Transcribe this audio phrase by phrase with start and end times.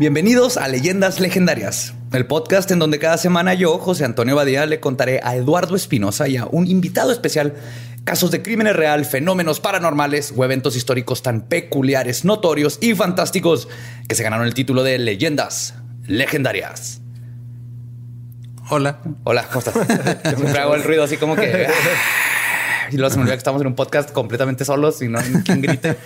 [0.00, 4.80] Bienvenidos a Leyendas Legendarias, el podcast en donde cada semana yo, José Antonio Badía, le
[4.80, 7.52] contaré a Eduardo Espinosa y a un invitado especial
[8.04, 13.68] casos de crímenes real, fenómenos paranormales o eventos históricos tan peculiares, notorios y fantásticos
[14.08, 15.74] que se ganaron el título de Leyendas
[16.06, 17.02] Legendarias.
[18.70, 19.00] Hola.
[19.24, 19.74] Hola, ¿cómo estás?
[20.34, 21.66] Siempre hago el ruido así como que...
[21.68, 25.18] ah, Y luego se me olvida que estamos en un podcast completamente solos y no
[25.18, 25.98] hay quien grite.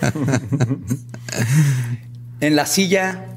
[2.41, 3.34] en la silla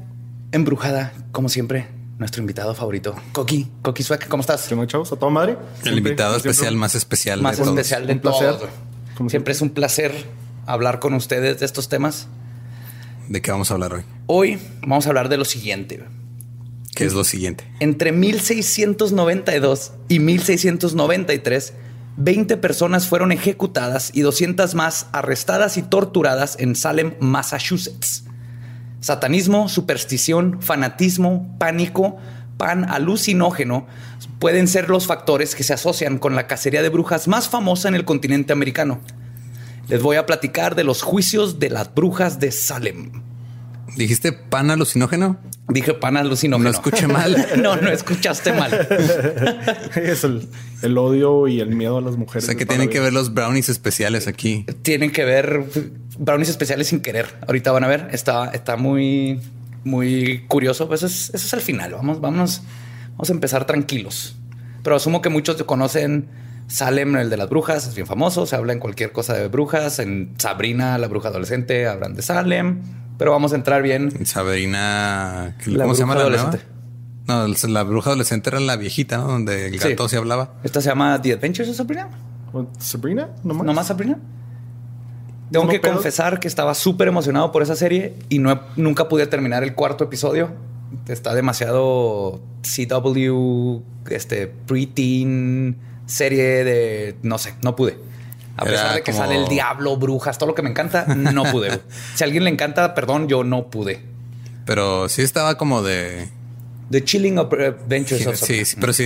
[0.52, 1.88] embrujada, como siempre,
[2.18, 3.68] nuestro invitado favorito, Coqui.
[3.82, 4.66] Coqui ¿cómo estás?
[4.68, 5.12] ¿Qué chavos?
[5.12, 5.52] ¿A toda madre?
[5.52, 7.76] El Siempre- invitado siempre- especial, más especial Más de todos.
[7.78, 8.56] especial de Un placer.
[8.56, 8.70] todos.
[9.16, 10.12] Como Siempre es un placer
[10.66, 12.28] hablar con ustedes de estos temas.
[13.28, 14.02] ¿De qué vamos a hablar hoy?
[14.26, 16.02] Hoy vamos a hablar de lo siguiente.
[16.94, 17.64] ¿Qué es lo siguiente?
[17.80, 21.72] Entre 1692 y 1693,
[22.16, 28.24] 20 personas fueron ejecutadas y 200 más arrestadas y torturadas en Salem, Massachusetts.
[29.00, 32.16] Satanismo, superstición, fanatismo, pánico,
[32.56, 33.86] pan alucinógeno
[34.38, 37.94] pueden ser los factores que se asocian con la cacería de brujas más famosa en
[37.94, 39.00] el continente americano.
[39.88, 43.22] Les voy a platicar de los juicios de las brujas de Salem.
[43.96, 45.38] ¿Dijiste pan alucinógeno?
[45.68, 46.70] Dije pan alucinógeno.
[46.70, 47.46] No escuché mal.
[47.62, 48.72] no, no escuchaste mal.
[49.96, 50.48] es el,
[50.82, 52.44] el odio y el miedo a las O mujeres.
[52.46, 54.66] sea que tienen que ver los brownies especiales aquí.
[54.82, 55.64] Tienen que ver
[56.18, 57.26] brownies especiales sin querer.
[57.46, 58.08] Ahorita van a ver.
[58.12, 59.40] Está, está muy,
[59.84, 60.88] muy curioso.
[60.88, 61.92] Pues eso es, eso es al final.
[61.92, 62.62] Vamos, vamos,
[63.12, 64.36] vamos a empezar tranquilos.
[64.82, 66.28] Pero asumo que muchos conocen
[66.68, 68.46] Salem, el de las brujas, es bien famoso.
[68.46, 69.98] Se habla en cualquier cosa de brujas.
[69.98, 72.82] En Sabrina, la bruja adolescente, hablan de Salem.
[73.18, 74.24] Pero vamos a entrar bien.
[74.26, 76.42] Sabrina, La ¿cómo se llama la nueva?
[76.42, 76.66] adolescente.
[77.26, 79.26] No, la bruja adolescente era la viejita, ¿no?
[79.28, 79.90] Donde el Sí.
[79.90, 80.54] gato se hablaba.
[80.62, 82.08] Esta se llama The Adventures of Sabrina.
[82.52, 83.28] ¿O ¿Sabrina?
[83.44, 83.66] ¿No más?
[83.66, 84.18] ¿No más Sabrina?
[85.50, 85.94] Tengo ¿No que pedo?
[85.94, 90.04] confesar que estaba súper emocionado por esa serie y no nunca pude terminar el cuarto
[90.04, 90.50] episodio.
[91.06, 95.76] Está demasiado CW, este preteen
[96.06, 97.98] serie de no sé, no pude.
[98.56, 101.06] A Era pesar de que como- sale el diablo, brujas, todo lo que me encanta,
[101.14, 101.80] no pude.
[102.14, 104.02] si a alguien le encanta, perdón, yo no pude.
[104.64, 106.28] Pero sí estaba como de...
[106.90, 109.04] The Chilling Adventures of Sí, sí, pero sí,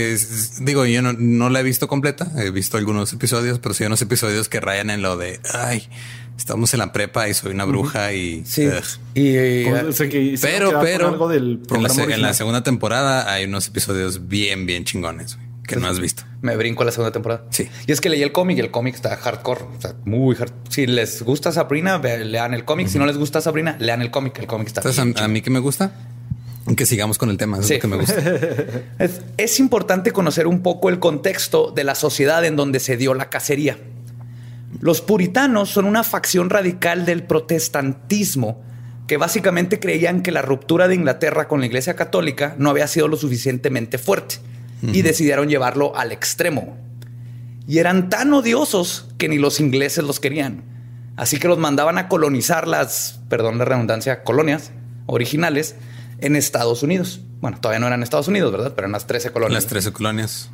[0.61, 2.31] digo, yo no, no la he visto completa.
[2.37, 5.89] He visto algunos episodios, pero sí unos episodios que rayan en lo de, ay,
[6.43, 8.43] estamos en la prepa y soy una bruja y...
[8.45, 8.67] Sí.
[8.67, 8.75] ugh.
[9.15, 12.35] Y, eh, Como- o sea, que hicieron Pero, pero algo del en, la, en la
[12.35, 15.39] segunda temporada hay unos episodios bien, bien chingones
[15.69, 16.25] que no has visto.
[16.41, 17.45] Me brinco a la segunda temporada.
[17.51, 17.69] Sí.
[17.87, 19.61] Y es que leí el cómic y el cómic está hardcore.
[19.63, 20.51] O sea, muy hard.
[20.69, 22.89] Si les gusta Sabrina, lean el cómic.
[22.89, 24.37] Si no les gusta Sabrina, lean el cómic.
[24.41, 25.93] El cómic está Entonces, bien a, a mí que me gusta,
[26.77, 27.59] que sigamos con el tema.
[27.59, 27.75] eso Sí.
[27.75, 28.17] Es lo que me gusta.
[28.99, 33.15] Es, es importante conocer un poco el contexto de la sociedad en donde se dio
[33.15, 33.79] la cacería.
[34.81, 38.63] Los puritanos son una facción radical del protestantismo
[39.07, 43.09] que básicamente creían que la ruptura de Inglaterra con la Iglesia Católica no había sido
[43.09, 44.37] lo suficientemente fuerte
[44.83, 46.77] y decidieron llevarlo al extremo.
[47.69, 50.65] Y eran tan odiosos que ni los ingleses los querían.
[51.17, 54.73] Así que los mandaban a colonizar las, perdón la redundancia, colonias
[55.07, 55.77] originales
[56.19, 57.21] en Estados Unidos.
[57.41, 58.73] Bueno, todavía no eran Estados Unidos, ¿verdad?
[58.75, 59.63] Pero eran las 13 colonias.
[59.63, 60.51] Las 13 colonias.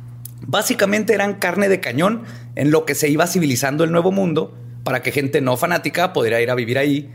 [0.47, 2.23] Básicamente eran carne de cañón
[2.55, 6.41] en lo que se iba civilizando el nuevo mundo para que gente no fanática pudiera
[6.41, 7.09] ir a vivir ahí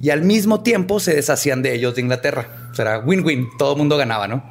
[0.00, 2.68] y al mismo tiempo se deshacían de ellos de Inglaterra.
[2.70, 4.44] O sea, era win-win, todo el mundo ganaba, ¿no?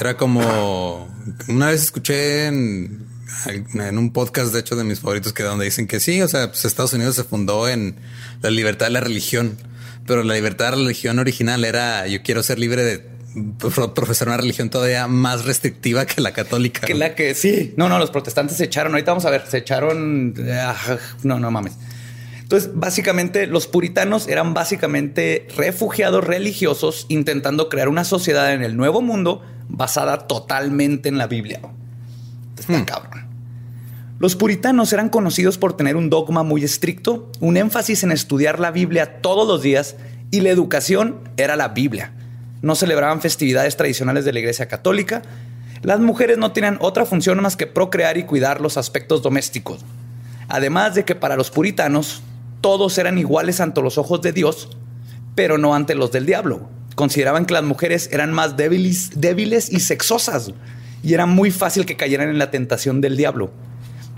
[0.00, 1.08] Era como
[1.48, 3.06] una vez escuché en,
[3.74, 6.48] en un podcast, de hecho, de mis favoritos, que donde dicen que sí, o sea,
[6.48, 7.96] pues Estados Unidos se fundó en
[8.42, 9.56] la libertad de la religión,
[10.06, 13.17] pero la libertad de la religión original era yo quiero ser libre de
[13.94, 16.86] profesar una religión todavía más restrictiva que la católica.
[16.86, 17.74] Que la que sí.
[17.76, 18.92] No, no, los protestantes se echaron.
[18.92, 20.34] Ahorita vamos a ver, se echaron.
[20.52, 20.76] ah,
[21.22, 21.74] No, no mames.
[22.42, 29.02] Entonces, básicamente, los puritanos eran básicamente refugiados religiosos intentando crear una sociedad en el nuevo
[29.02, 31.60] mundo basada totalmente en la Biblia.
[32.58, 33.28] Está cabrón.
[34.18, 38.70] Los puritanos eran conocidos por tener un dogma muy estricto, un énfasis en estudiar la
[38.72, 39.96] Biblia todos los días
[40.30, 42.12] y la educación era la Biblia.
[42.62, 45.22] No celebraban festividades tradicionales de la Iglesia Católica.
[45.82, 49.84] Las mujeres no tenían otra función más que procrear y cuidar los aspectos domésticos.
[50.48, 52.22] Además de que para los puritanos
[52.60, 54.68] todos eran iguales ante los ojos de Dios,
[55.34, 56.68] pero no ante los del diablo.
[56.96, 60.52] Consideraban que las mujeres eran más débiles, débiles y sexosas
[61.02, 63.50] y era muy fácil que cayeran en la tentación del diablo,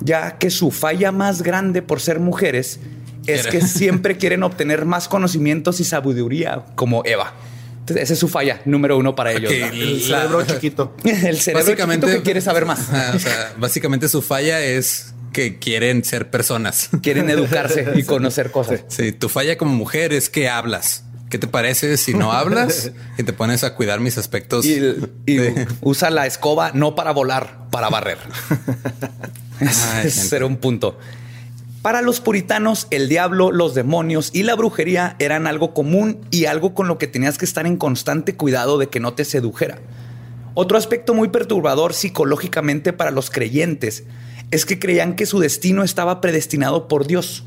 [0.01, 2.81] ya que su falla más grande por ser mujeres
[3.27, 7.35] es que siempre quieren obtener más conocimientos y sabiduría como Eva.
[7.81, 9.51] Entonces, esa es su falla número uno para ellos.
[9.73, 10.95] El cerebro chiquito.
[11.05, 12.81] El cerebro Básicamente- chiquito que quiere saber más.
[13.15, 16.89] O sea, básicamente su falla es que quieren ser personas.
[17.03, 18.81] Quieren educarse y conocer cosas.
[18.89, 21.05] Sí, tu falla como mujer es que hablas.
[21.31, 24.67] ¿Qué te parece si no hablas y te pones a cuidar mis aspectos?
[24.67, 24.73] Y,
[25.27, 28.19] y de- usa la escoba no para volar, para barrer.
[29.61, 30.37] Ay, Ese gente.
[30.37, 30.99] era un punto.
[31.83, 36.75] Para los puritanos, el diablo, los demonios y la brujería eran algo común y algo
[36.75, 39.79] con lo que tenías que estar en constante cuidado de que no te sedujera.
[40.53, 44.05] Otro aspecto muy perturbador psicológicamente para los creyentes
[44.51, 47.45] es que creían que su destino estaba predestinado por Dios.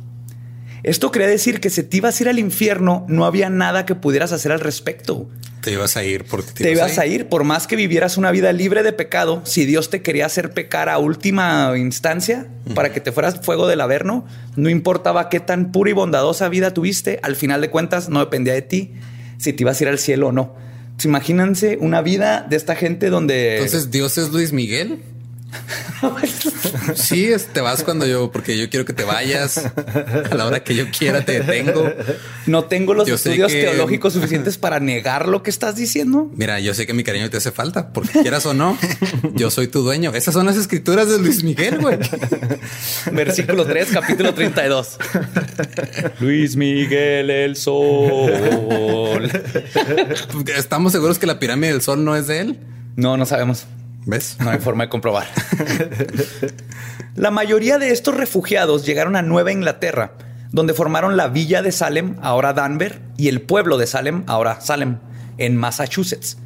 [0.83, 3.95] Esto quería decir que si te ibas a ir al infierno, no había nada que
[3.95, 5.29] pudieras hacer al respecto.
[5.61, 8.51] Te ibas a ir porque Te ibas a ir, por más que vivieras una vida
[8.51, 13.13] libre de pecado, si Dios te quería hacer pecar a última instancia para que te
[13.13, 14.27] fueras fuego del averno,
[14.57, 18.53] no importaba qué tan pura y bondadosa vida tuviste, al final de cuentas no dependía
[18.53, 18.91] de ti
[19.37, 20.53] si te ibas a ir al cielo o no.
[21.01, 23.55] Imagínense una vida de esta gente donde...
[23.55, 24.99] Entonces, ¿Dios es Luis Miguel?
[26.95, 29.57] Sí, es- te vas cuando yo, porque yo quiero que te vayas.
[30.31, 31.91] A la hora que yo quiera te detengo.
[32.45, 36.29] no tengo los Yo estudios que- teológicos suficientes para negar lo que estás diciendo.
[36.35, 38.77] Mira, yo sé que mi cariño te hace falta, porque quieras o no,
[39.33, 40.11] yo soy tu dueño.
[40.13, 41.97] Esas son las escrituras de Luis Miguel, güey.
[43.11, 44.97] Versículo 3, capítulo 32.
[46.19, 48.31] Luis Miguel el Sol.
[50.55, 52.59] Estamos seguros que la pirámide del sol no es de él.
[52.95, 53.65] No, no sabemos.
[54.05, 54.37] ¿Ves?
[54.39, 55.27] No hay forma de comprobar.
[57.15, 60.13] La mayoría de estos refugiados llegaron a Nueva Inglaterra,
[60.51, 64.97] donde formaron la villa de Salem, ahora Danver, y el pueblo de Salem, ahora Salem,
[65.37, 66.37] en Massachusetts.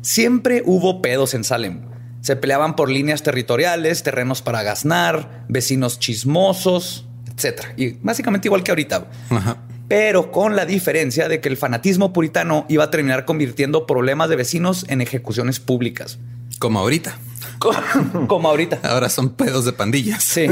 [0.00, 1.82] Siempre hubo pedos en Salem.
[2.22, 7.66] Se peleaban por líneas territoriales, terrenos para gaznar, vecinos chismosos, etc.
[7.76, 9.06] Y básicamente igual que ahorita.
[9.30, 9.58] Ajá.
[9.88, 14.36] Pero con la diferencia de que el fanatismo puritano iba a terminar convirtiendo problemas de
[14.36, 16.18] vecinos en ejecuciones públicas.
[16.58, 17.16] Como ahorita.
[17.58, 17.78] Como,
[18.28, 18.80] como ahorita.
[18.82, 20.22] Ahora son pedos de pandillas.
[20.22, 20.46] Sí,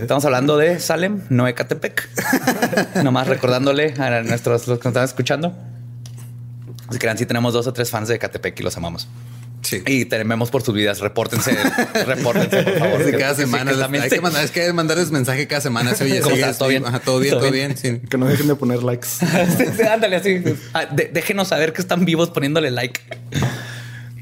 [0.00, 2.08] estamos hablando de Salem, no Ecatepec.
[3.02, 5.54] Nomás recordándole a nuestros los que nos están escuchando.
[6.90, 9.08] Si crean, sí tenemos dos o tres fans de Ecatepec y los amamos.
[9.60, 9.82] Sí.
[9.86, 11.00] Y tememos por sus vidas.
[11.00, 11.54] Repórtense,
[12.06, 13.04] repórtense, por favor.
[13.04, 15.94] Sí, cada sí, semana que hay que se- mandar, es que mandarles mensaje cada semana.
[15.94, 16.52] Se oye, ¿Cómo sigue?
[16.54, 16.86] ¿Todo bien?
[16.86, 17.74] Ajá, todo bien, ¿Todo todo bien?
[17.82, 18.00] bien.
[18.00, 18.06] sí.
[18.08, 19.08] Que no dejen de poner likes.
[19.08, 19.26] Sí,
[19.76, 20.42] sí, Ándale así.
[20.72, 23.00] Ah, de- déjenos saber que están vivos poniéndole like.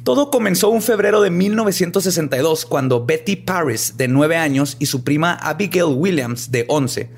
[0.07, 5.35] Todo comenzó un febrero de 1962 cuando Betty Paris, de 9 años, y su prima
[5.35, 7.11] Abigail Williams, de 11,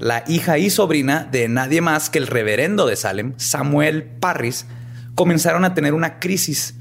[0.00, 4.66] la hija y sobrina de nadie más que el reverendo de Salem, Samuel Parris,
[5.14, 6.74] comenzaron a tener una crisis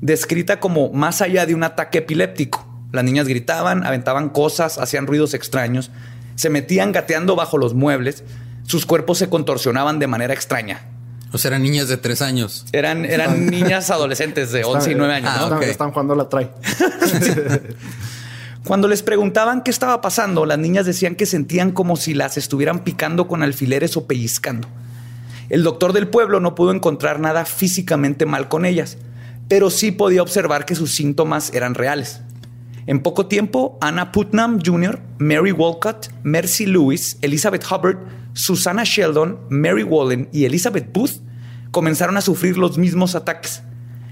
[0.00, 2.66] descrita como más allá de un ataque epiléptico.
[2.90, 5.92] Las niñas gritaban, aventaban cosas, hacían ruidos extraños,
[6.34, 8.24] se metían gateando bajo los muebles,
[8.64, 10.93] sus cuerpos se contorsionaban de manera extraña.
[11.34, 12.64] O sea, eran niñas de tres años.
[12.70, 15.30] Eran, eran niñas adolescentes de 11 y 9 años.
[15.34, 15.60] Ah, ¿no?
[15.60, 16.48] Están, jugando la try.
[18.64, 22.84] Cuando les preguntaban qué estaba pasando, las niñas decían que sentían como si las estuvieran
[22.84, 24.68] picando con alfileres o pellizcando.
[25.48, 28.96] El doctor del pueblo no pudo encontrar nada físicamente mal con ellas,
[29.48, 32.20] pero sí podía observar que sus síntomas eran reales.
[32.86, 37.98] En poco tiempo, Anna Putnam Jr., Mary Walcott, Mercy Lewis, Elizabeth Hubbard,
[38.34, 41.22] Susannah Sheldon, Mary Wallen y Elizabeth Booth
[41.70, 43.62] comenzaron a sufrir los mismos ataques.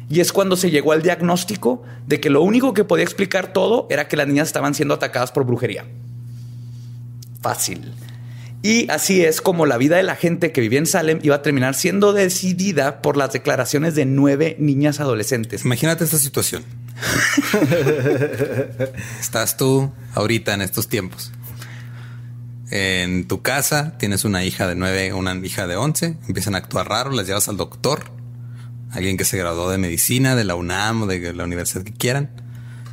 [0.09, 3.87] Y es cuando se llegó al diagnóstico de que lo único que podía explicar todo
[3.91, 5.85] era que las niñas estaban siendo atacadas por brujería.
[7.41, 7.93] Fácil.
[8.63, 11.43] Y así es como la vida de la gente que vivía en Salem iba a
[11.43, 15.65] terminar siendo decidida por las declaraciones de nueve niñas adolescentes.
[15.65, 16.63] Imagínate esta situación.
[19.21, 21.33] Estás tú ahorita en estos tiempos.
[22.75, 26.17] En tu casa tienes una hija de nueve, una hija de once.
[26.27, 28.05] Empiezan a actuar raro, las llevas al doctor.
[28.93, 32.31] Alguien que se graduó de medicina, de la UNAM o de la universidad que quieran.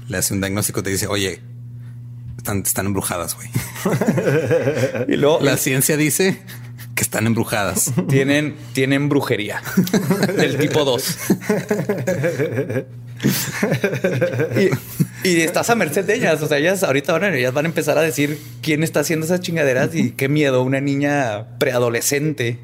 [0.10, 1.42] Le hace un diagnóstico, te dice, oye,
[2.36, 3.48] están, están embrujadas, güey.
[5.08, 6.42] Y luego La ciencia dice
[6.94, 7.94] que están embrujadas.
[8.10, 9.62] tienen, tienen brujería
[10.36, 11.18] del tipo 2.
[15.24, 16.42] y, y estás a merced de ellas.
[16.42, 19.26] O sea, ellas ahorita van a, ellas van a empezar a decir quién está haciendo
[19.26, 20.64] esas chingaderas y qué miedo.
[20.64, 22.60] Una niña preadolescente.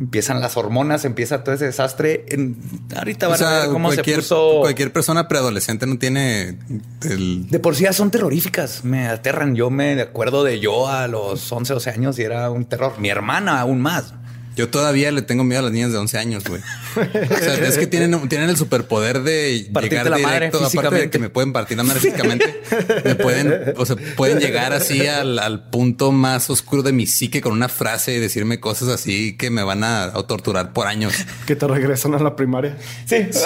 [0.00, 2.24] Empiezan las hormonas, empieza todo ese desastre.
[2.28, 2.56] En-
[2.96, 4.60] ahorita O van a ver cómo cualquier, se puso.
[4.60, 6.56] cualquier persona preadolescente no tiene
[7.02, 9.56] el, De por sí ya son terroríficas, me aterran.
[9.56, 12.92] Yo me acuerdo de yo a los 11, 12 años y era un terror.
[13.00, 14.14] Mi hermana aún más.
[14.58, 16.60] Yo todavía le tengo miedo a las niñas de 11 años, güey.
[16.96, 20.96] O sea, es que tienen, tienen el superpoder de Partirte llegar la madre directo, aparte
[20.96, 22.60] de que me pueden partir la madre físicamente,
[23.04, 27.40] me pueden, o sea, pueden llegar así al, al punto más oscuro de mi psique
[27.40, 31.14] con una frase y decirme cosas así que me van a, a torturar por años.
[31.46, 32.76] Que te regresan a la primaria.
[33.06, 33.28] Sí.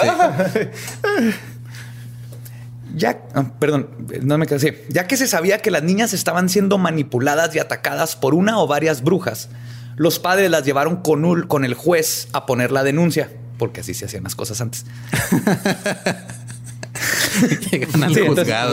[2.95, 3.89] Ya, ah, perdón,
[4.21, 4.85] no me quedé.
[4.89, 8.67] Ya que se sabía que las niñas estaban siendo manipuladas y atacadas por una o
[8.67, 9.49] varias brujas,
[9.95, 14.05] Los padres las llevaron con, con el juez a poner la denuncia, porque así se
[14.05, 14.85] hacían las cosas antes.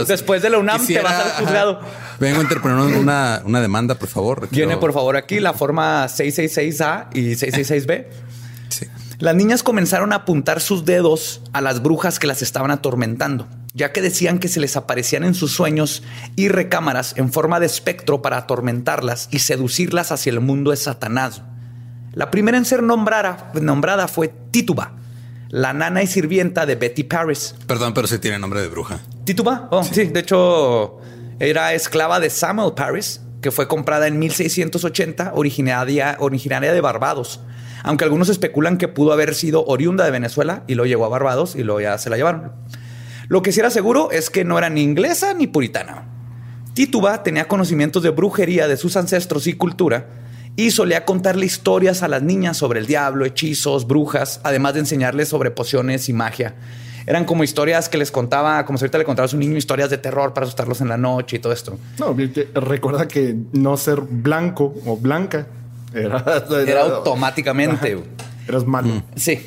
[0.06, 1.80] después de la UNAM te vas al juzgado.
[2.18, 4.48] Vengo a interponer una, una, demanda, por favor.
[4.50, 8.06] Viene, por favor, aquí la forma 666A y 666B.
[9.18, 13.92] Las niñas comenzaron a apuntar sus dedos a las brujas que las estaban atormentando, ya
[13.92, 16.02] que decían que se les aparecían en sus sueños
[16.36, 21.42] y recámaras en forma de espectro para atormentarlas y seducirlas hacia el mundo de Satanás.
[22.12, 24.94] La primera en ser nombrada, nombrada fue Tituba,
[25.48, 27.54] la nana y sirvienta de Betty Paris.
[27.66, 29.00] Perdón, pero sí tiene nombre de bruja.
[29.24, 29.68] ¿Tituba?
[29.70, 30.06] Oh, sí.
[30.06, 30.98] de hecho,
[31.38, 37.40] era esclava de Samuel Paris, que fue comprada en 1680, originaria, originaria de Barbados.
[37.82, 41.54] Aunque algunos especulan que pudo haber sido oriunda de Venezuela y lo llegó a Barbados
[41.54, 42.52] y luego ya se la llevaron.
[43.30, 46.02] Lo que sí era seguro es que no era ni inglesa ni puritana.
[46.74, 50.08] Tituba tenía conocimientos de brujería de sus ancestros y cultura
[50.56, 55.28] y solía contarle historias a las niñas sobre el diablo, hechizos, brujas, además de enseñarles
[55.28, 56.56] sobre pociones y magia.
[57.06, 59.90] Eran como historias que les contaba, como si ahorita le contabas a un niño historias
[59.90, 61.78] de terror para asustarlos en la noche y todo esto.
[62.00, 62.16] No,
[62.54, 65.46] recuerda que no ser blanco o blanca
[65.94, 67.96] era, era, automáticamente.
[68.48, 69.04] Eras malo.
[69.14, 69.40] Sí.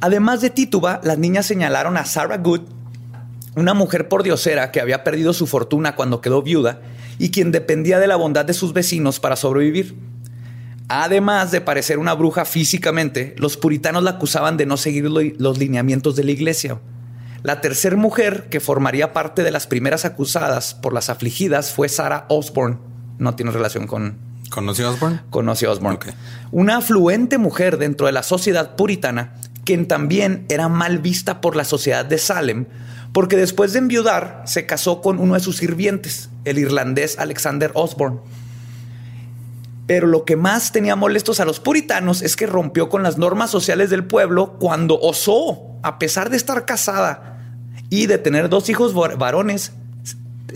[0.00, 2.62] Además de Tituba, las niñas señalaron a Sarah Good,
[3.54, 6.80] una mujer pordiosera que había perdido su fortuna cuando quedó viuda
[7.18, 9.96] y quien dependía de la bondad de sus vecinos para sobrevivir.
[10.88, 16.14] Además de parecer una bruja físicamente, los puritanos la acusaban de no seguir los lineamientos
[16.14, 16.78] de la iglesia.
[17.42, 22.26] La tercera mujer que formaría parte de las primeras acusadas por las afligidas fue Sarah
[22.28, 22.78] Osborne.
[23.18, 24.18] No tiene relación con...
[24.50, 25.20] ¿Conoció Osborne?
[25.30, 25.98] Conoció Osborne.
[26.52, 29.34] Una afluente mujer dentro de la sociedad puritana,
[29.66, 32.64] quien también era mal vista por la sociedad de Salem,
[33.12, 38.20] porque después de enviudar se casó con uno de sus sirvientes, el irlandés Alexander Osborne.
[39.86, 43.50] Pero lo que más tenía molestos a los puritanos es que rompió con las normas
[43.50, 47.40] sociales del pueblo cuando osó, a pesar de estar casada
[47.90, 49.72] y de tener dos hijos varones,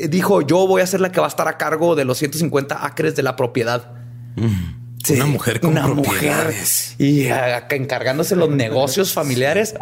[0.08, 2.86] dijo yo voy a ser la que va a estar a cargo de los 150
[2.86, 3.92] acres de la propiedad.
[4.36, 6.54] Mm una mujer con una mujer
[6.98, 7.26] y
[7.70, 9.74] encargándose los negocios familiares.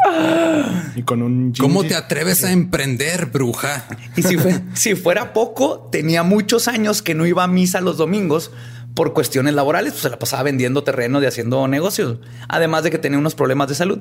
[0.94, 3.87] Y con un ¿Cómo te atreves a emprender, bruja?
[4.16, 4.37] Y si,
[4.75, 8.50] si fuera poco, tenía muchos años que no iba a misa los domingos
[8.94, 12.98] por cuestiones laborales, pues se la pasaba vendiendo terreno y haciendo negocios, además de que
[12.98, 14.00] tenía unos problemas de salud.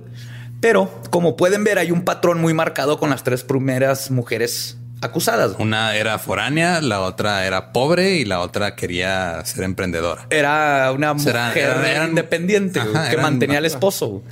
[0.60, 5.56] Pero como pueden ver, hay un patrón muy marcado con las tres primeras mujeres acusadas.
[5.60, 10.28] Una era foránea, la otra era pobre y la otra quería ser emprendedora.
[10.30, 14.24] Era una mujer independiente que mantenía al esposo.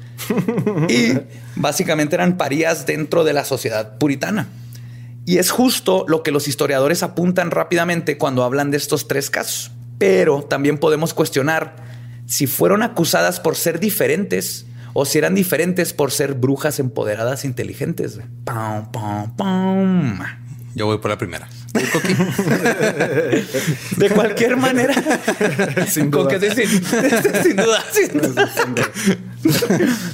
[0.89, 1.13] y
[1.55, 4.47] básicamente eran parías dentro de la sociedad puritana.
[5.25, 9.71] Y es justo lo que los historiadores apuntan rápidamente cuando hablan de estos tres casos.
[9.97, 11.75] Pero también podemos cuestionar
[12.27, 18.19] si fueron acusadas por ser diferentes o si eran diferentes por ser brujas empoderadas inteligentes.
[18.45, 20.44] ¡Pum, pum, pum!
[20.75, 21.47] Yo voy por la primera.
[23.97, 24.93] de cualquier manera.
[25.87, 26.29] sin duda.
[27.41, 27.81] sin, duda,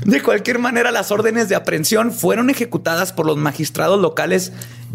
[0.05, 4.53] De cualquier manera, las órdenes de aprehensión fueron ejecutadas por los magistrados locales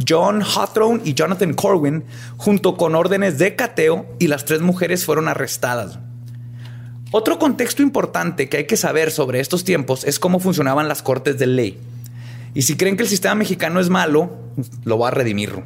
[0.08, 2.04] John Hawthorne y Jonathan Corwin,
[2.36, 5.98] junto con órdenes de cateo, y las tres mujeres fueron arrestadas.
[7.10, 11.38] Otro contexto importante que hay que saber sobre estos tiempos es cómo funcionaban las cortes
[11.38, 11.80] de ley.
[12.56, 14.30] Y si creen que el sistema mexicano es malo,
[14.84, 15.62] lo va a redimir.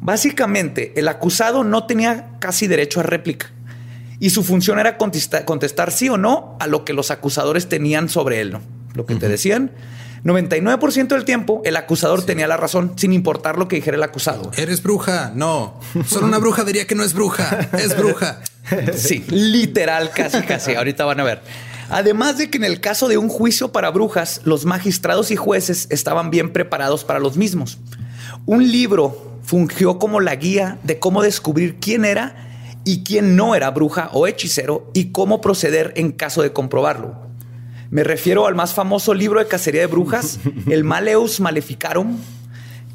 [0.00, 3.50] Básicamente, el acusado no tenía casi derecho a réplica
[4.20, 8.40] y su función era contestar, sí o no a lo que los acusadores tenían sobre
[8.40, 8.56] él.
[8.94, 9.72] Lo que te decían,
[10.22, 14.52] 99% del tiempo el acusador tenía la razón, sin importar lo que dijera el acusado.
[14.56, 15.32] Eres bruja.
[15.34, 17.68] No, solo una bruja diría que no es bruja.
[17.72, 18.42] Es bruja.
[18.96, 20.74] Sí, literal, casi, casi.
[20.74, 21.42] Ahorita van a ver.
[21.88, 25.86] Además de que en el caso de un juicio para brujas, los magistrados y jueces
[25.90, 27.78] estaban bien preparados para los mismos.
[28.44, 32.46] Un libro fungió como la guía de cómo descubrir quién era
[32.84, 37.26] y quién no era bruja o hechicero y cómo proceder en caso de comprobarlo.
[37.90, 40.40] Me refiero al más famoso libro de cacería de brujas,
[40.70, 42.16] el Maleus Maleficarum,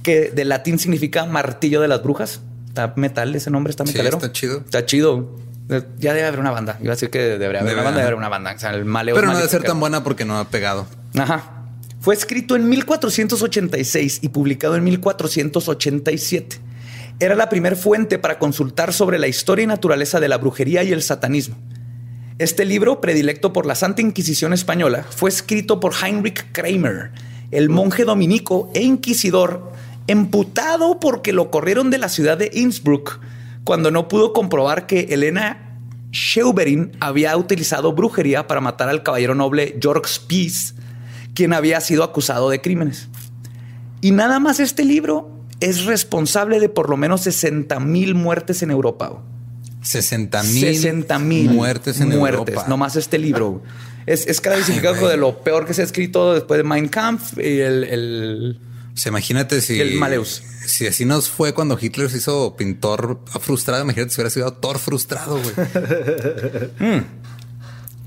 [0.04, 2.42] que de latín significa martillo de las brujas.
[2.68, 4.18] Está metal, ese nombre está metalero.
[4.18, 4.60] está chido.
[4.60, 5.30] Está chido.
[6.00, 6.78] Ya debe haber una banda.
[6.82, 8.52] Iba a decir que debería haber una banda, debe haber una banda.
[8.52, 10.86] el Pero no debe ser tan buena porque no ha pegado.
[11.18, 11.62] Ajá.
[12.02, 16.60] Fue escrito en 1486 y publicado en 1487.
[17.20, 20.92] Era la primera fuente para consultar sobre la historia y naturaleza de la brujería y
[20.92, 21.56] el satanismo.
[22.40, 27.12] Este libro, predilecto por la Santa Inquisición española, fue escrito por Heinrich Kramer,
[27.52, 29.72] el monje dominico e inquisidor,
[30.08, 33.20] emputado porque lo corrieron de la ciudad de Innsbruck
[33.64, 35.78] cuando no pudo comprobar que Elena
[36.12, 40.74] Scheuberin había utilizado brujería para matar al caballero noble George Peace,
[41.34, 43.08] quien había sido acusado de crímenes.
[44.02, 48.72] Y nada más este libro es responsable de por lo menos 60 mil muertes en
[48.72, 49.22] Europa.
[49.84, 52.68] 60 mil 60 mil muertes en muertes, Europa.
[52.68, 53.62] Nomás este libro.
[54.06, 54.42] Es, es
[55.00, 55.12] güey.
[55.12, 58.60] de lo peor que se ha escrito después de Mein Kampf y el, el-
[58.94, 59.80] O sea, imagínate si.
[59.80, 60.44] El Maleus.
[60.66, 64.80] Si así nos fue cuando Hitler se hizo pintor frustrado, imagínate si hubiera sido autor
[64.80, 67.02] frustrado, güey.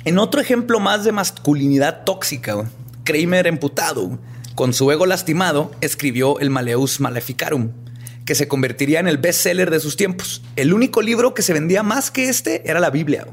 [0.07, 2.71] En otro ejemplo más de masculinidad tóxica,
[3.05, 4.19] Kramer emputado,
[4.55, 7.71] con su ego lastimado, escribió el Maleus Maleficarum,
[8.26, 10.43] que se convertiría en el bestseller de sus tiempos.
[10.57, 13.26] El único libro que se vendía más que este era la Biblia.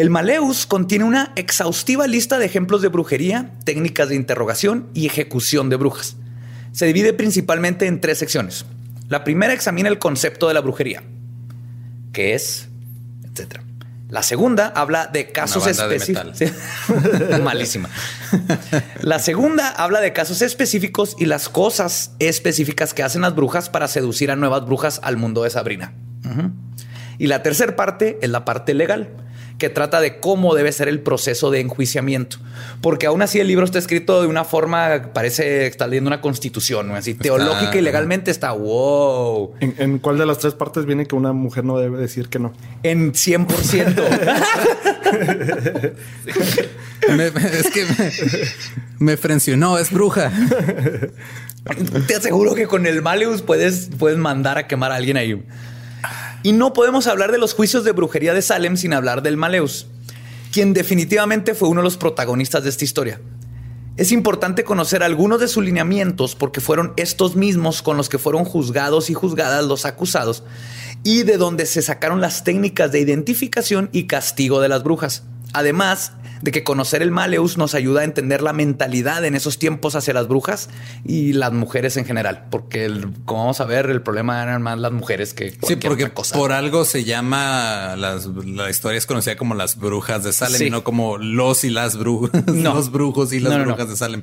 [0.00, 5.68] El Maleus contiene una exhaustiva lista de ejemplos de brujería, técnicas de interrogación y ejecución
[5.68, 6.16] de brujas.
[6.72, 8.64] Se divide principalmente en tres secciones.
[9.10, 11.02] La primera examina el concepto de la brujería,
[12.14, 12.70] qué es,
[13.30, 13.62] etcétera.
[14.08, 16.38] La segunda habla de casos específicos.
[16.38, 16.46] Sí.
[17.44, 17.90] Malísima.
[19.02, 23.86] La segunda habla de casos específicos y las cosas específicas que hacen las brujas para
[23.86, 25.92] seducir a nuevas brujas al mundo de Sabrina.
[27.18, 29.10] Y la tercera parte es la parte legal,
[29.60, 32.38] que trata de cómo debe ser el proceso de enjuiciamiento.
[32.80, 36.20] Porque aún así el libro está escrito de una forma, parece que está leyendo una
[36.20, 36.96] constitución, ¿no?
[36.96, 39.52] así teológica y legalmente está wow.
[39.60, 42.40] ¿En, en cuál de las tres partes viene que una mujer no debe decir que
[42.40, 42.52] no?
[42.82, 43.94] En 100%.
[47.08, 47.84] Me- es que
[48.98, 50.30] me, me frencionó, es bruja.
[52.06, 55.42] Te aseguro que con el Maleus puedes, puedes mandar a quemar a alguien ahí.
[56.42, 59.86] Y no podemos hablar de los juicios de brujería de Salem sin hablar del Maleus,
[60.52, 63.20] quien definitivamente fue uno de los protagonistas de esta historia.
[63.98, 68.46] Es importante conocer algunos de sus lineamientos porque fueron estos mismos con los que fueron
[68.46, 70.42] juzgados y juzgadas los acusados
[71.02, 75.24] y de donde se sacaron las técnicas de identificación y castigo de las brujas.
[75.52, 79.94] Además de que conocer el Maleus nos ayuda a entender la mentalidad en esos tiempos
[79.94, 80.70] hacia las brujas
[81.04, 84.78] y las mujeres en general, porque el- como vamos a ver, el problema eran más
[84.78, 86.36] las mujeres que Sí, porque otra cosa.
[86.36, 90.64] por algo se llama las, la historia es conocida como las brujas de Salem Sí.
[90.66, 92.74] y no como los y las brujas, No.
[92.74, 94.22] los brujos y las No, brujas de Salem.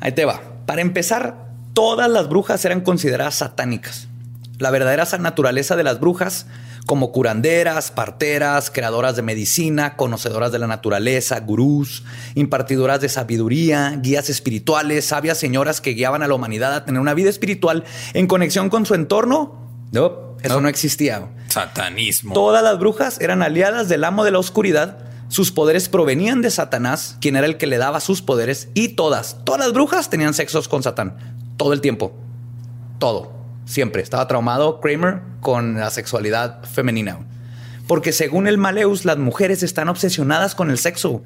[0.00, 0.40] Ahí te va.
[0.66, 4.06] Para empezar, todas las brujas eran consideradas satánicas.
[4.58, 6.46] La verdadera naturaleza de las brujas,
[6.88, 12.02] como curanderas, parteras, creadoras de medicina, conocedoras de la naturaleza, gurús,
[12.34, 17.12] impartidoras de sabiduría, guías espirituales, sabias señoras que guiaban a la humanidad a tener una
[17.12, 20.60] vida espiritual en conexión con su entorno, no, eso No.
[20.62, 21.28] no existía.
[21.48, 22.32] Satanismo.
[22.32, 24.96] Todas las brujas eran aliadas del amo de la oscuridad.
[25.28, 28.68] Sus poderes provenían de Satanás, quien era el que le daba sus poderes.
[28.72, 31.36] Y todas, todas las brujas tenían sexos con Satán.
[31.58, 32.14] Todo el tiempo.
[32.98, 33.37] Todo.
[33.68, 34.00] Siempre.
[34.00, 37.18] Estaba traumado Kramer con la sexualidad femenina.
[37.86, 41.22] Porque según el Maleus, las mujeres están obsesionadas con el sexo.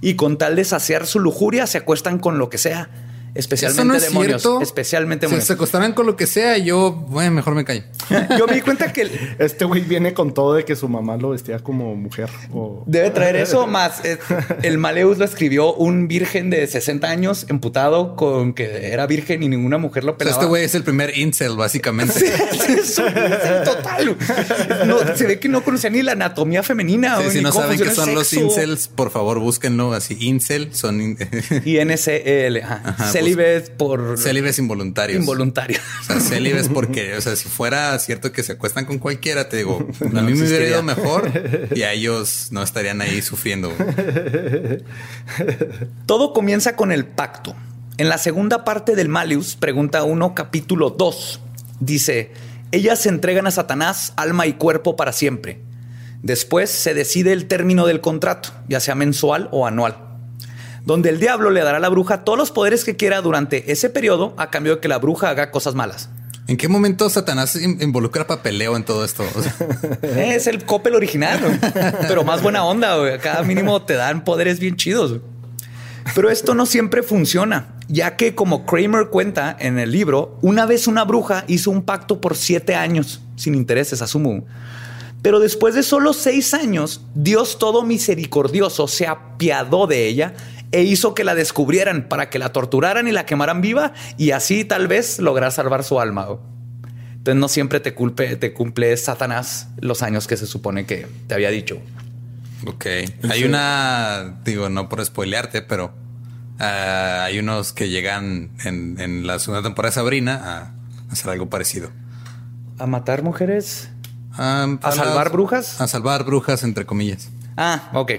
[0.00, 2.88] Y con tal de saciar su lujuria, se acuestan con lo que sea.
[3.34, 4.42] Especialmente Eso no es demonios.
[4.42, 4.60] cierto.
[4.60, 5.46] Especialmente Si demonios.
[5.46, 7.82] se acostarán con lo que sea, yo, bueno, mejor me callo.
[8.38, 11.16] Yo me di cuenta que el- Este güey viene con todo de que su mamá
[11.16, 12.28] lo vestía como mujer.
[12.52, 12.84] O...
[12.86, 14.04] Debe traer eso más.
[14.04, 14.18] eh,
[14.62, 19.48] el Maleus lo escribió un virgen de 60 años emputado con que era virgen y
[19.48, 20.36] ninguna mujer lo O sea, pelaba.
[20.36, 22.12] este güey es el primer incel, básicamente.
[22.18, 24.16] Es un incel total.
[24.86, 27.18] No, se ve que no conocía ni la anatomía femenina.
[27.20, 30.16] Sí, o si no saben qué son los incels, por favor, búsquenlo así.
[30.20, 31.18] Incel son in-
[31.64, 32.58] Y NCL.
[32.62, 33.12] Ajá.
[33.22, 35.20] Ajá, Célibes por célibes involuntarios.
[35.20, 35.78] involuntario.
[36.00, 36.38] O sea,
[36.72, 40.22] porque, o sea, si fuera cierto que se acuestan con cualquiera, te digo, a No
[40.22, 41.30] mí me hubiera ido mejor
[41.74, 43.72] y a ellos no estarían ahí sufriendo.
[46.06, 47.54] Todo comienza con el pacto.
[47.98, 51.40] En la segunda parte del Malius, pregunta 1, capítulo 2,
[51.80, 52.32] dice,
[52.72, 55.60] ellas se entregan a Satanás alma y cuerpo para siempre.
[56.22, 60.11] Después se decide el término del contrato, ya sea mensual o anual,
[60.84, 63.90] donde el diablo le dará a la bruja todos los poderes que quiera durante ese
[63.90, 66.08] periodo a cambio de que la bruja haga cosas malas.
[66.48, 69.22] ¿En qué momento Satanás in- involucra papeleo en todo esto?
[69.36, 69.42] O
[70.02, 71.38] sea, Es el Coppel original,
[72.08, 72.96] pero más buena onda.
[72.98, 73.18] güey.
[73.20, 75.20] Cada mínimo te dan poderes bien chidos.
[76.16, 80.88] Pero esto no siempre funciona, ya que como Kramer cuenta en el libro, una vez
[80.88, 84.44] una bruja hizo un pacto por siete años, sin intereses, asumo.
[85.22, 90.34] Pero después de solo seis años, Dios todo misericordioso se apiadó de ella
[90.72, 94.64] e hizo que la descubrieran para que la torturaran y la quemaran viva y así
[94.64, 96.26] tal vez lograr salvar su alma.
[97.12, 101.34] Entonces no siempre te, culpe, te cumple Satanás los años que se supone que te
[101.34, 101.78] había dicho.
[102.66, 102.86] ok.
[103.30, 105.92] Hay una, digo, no por spoilearte, pero
[106.58, 110.34] ah, hay unos que llegan en, en la segunda temporada de Sabrina
[111.08, 111.90] a hacer algo parecido.
[112.78, 113.90] ¿A matar mujeres?
[114.32, 115.80] Ah, ¿A salvar las- brujas?
[115.80, 117.28] A salvar brujas, entre comillas.
[117.56, 118.12] Ah, ok.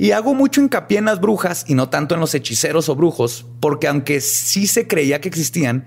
[0.00, 3.44] Y hago mucho hincapié en las brujas y no tanto en los hechiceros o brujos,
[3.60, 5.84] porque aunque sí se creía que existían,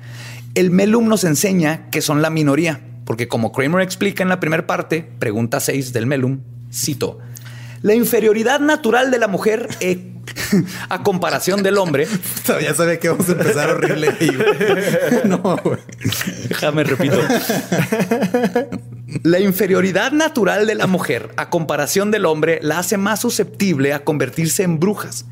[0.54, 4.68] el Melum nos enseña que son la minoría, porque como Kramer explica en la primera
[4.68, 7.18] parte, pregunta 6 del Melum, cito,
[7.82, 10.13] la inferioridad natural de la mujer eh,
[10.90, 12.08] a comparación del hombre,
[12.62, 14.16] Ya sabía que vamos a empezar horrible.
[15.26, 15.80] no, güey.
[16.48, 17.20] déjame repito,
[19.24, 24.04] la inferioridad natural de la mujer a comparación del hombre la hace más susceptible a
[24.04, 25.26] convertirse en brujas.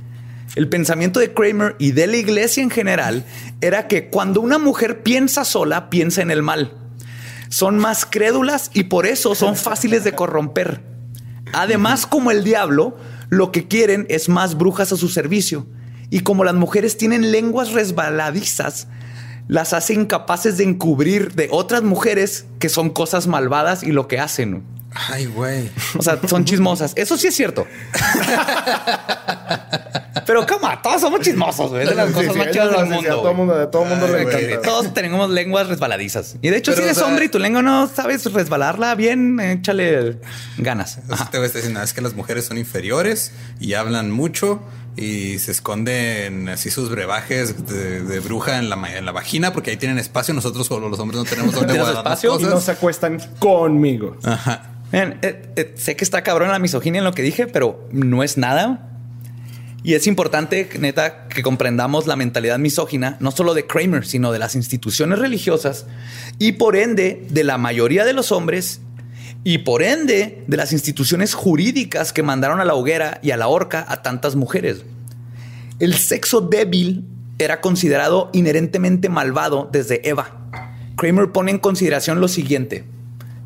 [0.55, 3.23] El pensamiento de Kramer y de la iglesia en general
[3.61, 6.73] era que cuando una mujer piensa sola, piensa en el mal.
[7.47, 10.81] Son más crédulas y por eso son fáciles de corromper.
[11.53, 12.97] Además, como el diablo,
[13.31, 15.65] lo que quieren es más brujas a su servicio.
[16.09, 18.89] Y como las mujeres tienen lenguas resbaladizas,
[19.47, 24.19] las hace incapaces de encubrir de otras mujeres que son cosas malvadas y lo que
[24.19, 24.63] hacen.
[24.93, 25.69] Ay, güey.
[25.97, 26.93] O sea, son chismosas.
[26.95, 27.65] Eso sí es cierto.
[30.25, 31.83] Pero cómo, todos somos chismosos, güey.
[31.83, 33.09] Es de las Sí, cosas sí, más chidas del mundo.
[33.09, 34.57] todo mundo, a todo mundo le Ay.
[34.63, 36.35] Todos tenemos lenguas resbaladizas.
[36.41, 38.95] Y de hecho, Pero, si eres o sea- hombre y tu lengua no sabes resbalarla
[38.95, 40.17] bien, échale
[40.57, 40.99] ganas.
[41.31, 44.61] Te voy a estar diciendo, es que las mujeres son inferiores y hablan mucho
[44.97, 49.71] y se esconden así sus brebajes de, de bruja en la, en la vagina porque
[49.71, 50.33] ahí tienen espacio.
[50.33, 52.47] Nosotros solo los hombres no tenemos donde ¿Tienes guardar las espacio?
[52.47, 54.17] Y no se acuestan conmigo.
[54.23, 54.71] Ajá.
[54.91, 58.23] Miren, eh, eh, sé que está cabrón la misoginia en lo que dije, pero no
[58.23, 58.89] es nada.
[59.83, 64.37] Y es importante, neta, que comprendamos la mentalidad misógina, no solo de Kramer, sino de
[64.37, 65.87] las instituciones religiosas
[66.37, 68.81] y por ende de la mayoría de los hombres
[69.43, 73.47] y por ende de las instituciones jurídicas que mandaron a la hoguera y a la
[73.47, 74.83] horca a tantas mujeres.
[75.79, 77.05] El sexo débil
[77.39, 80.37] era considerado inherentemente malvado desde Eva.
[80.95, 82.85] Kramer pone en consideración lo siguiente.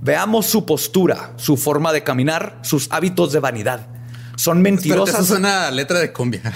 [0.01, 3.87] Veamos su postura, su forma de caminar, sus hábitos de vanidad.
[4.37, 5.15] Son mentirosas.
[5.15, 6.41] eso suena a letra de cumbia.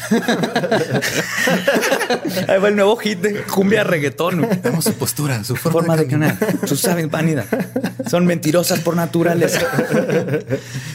[2.47, 4.47] Ahí va el nuevo hit de cumbia reggaetón.
[4.61, 6.37] Veamos su postura, su forma, Forma de caminar.
[6.67, 7.45] Tú sabes, vanidad.
[8.09, 9.61] Son mentirosas por naturaleza.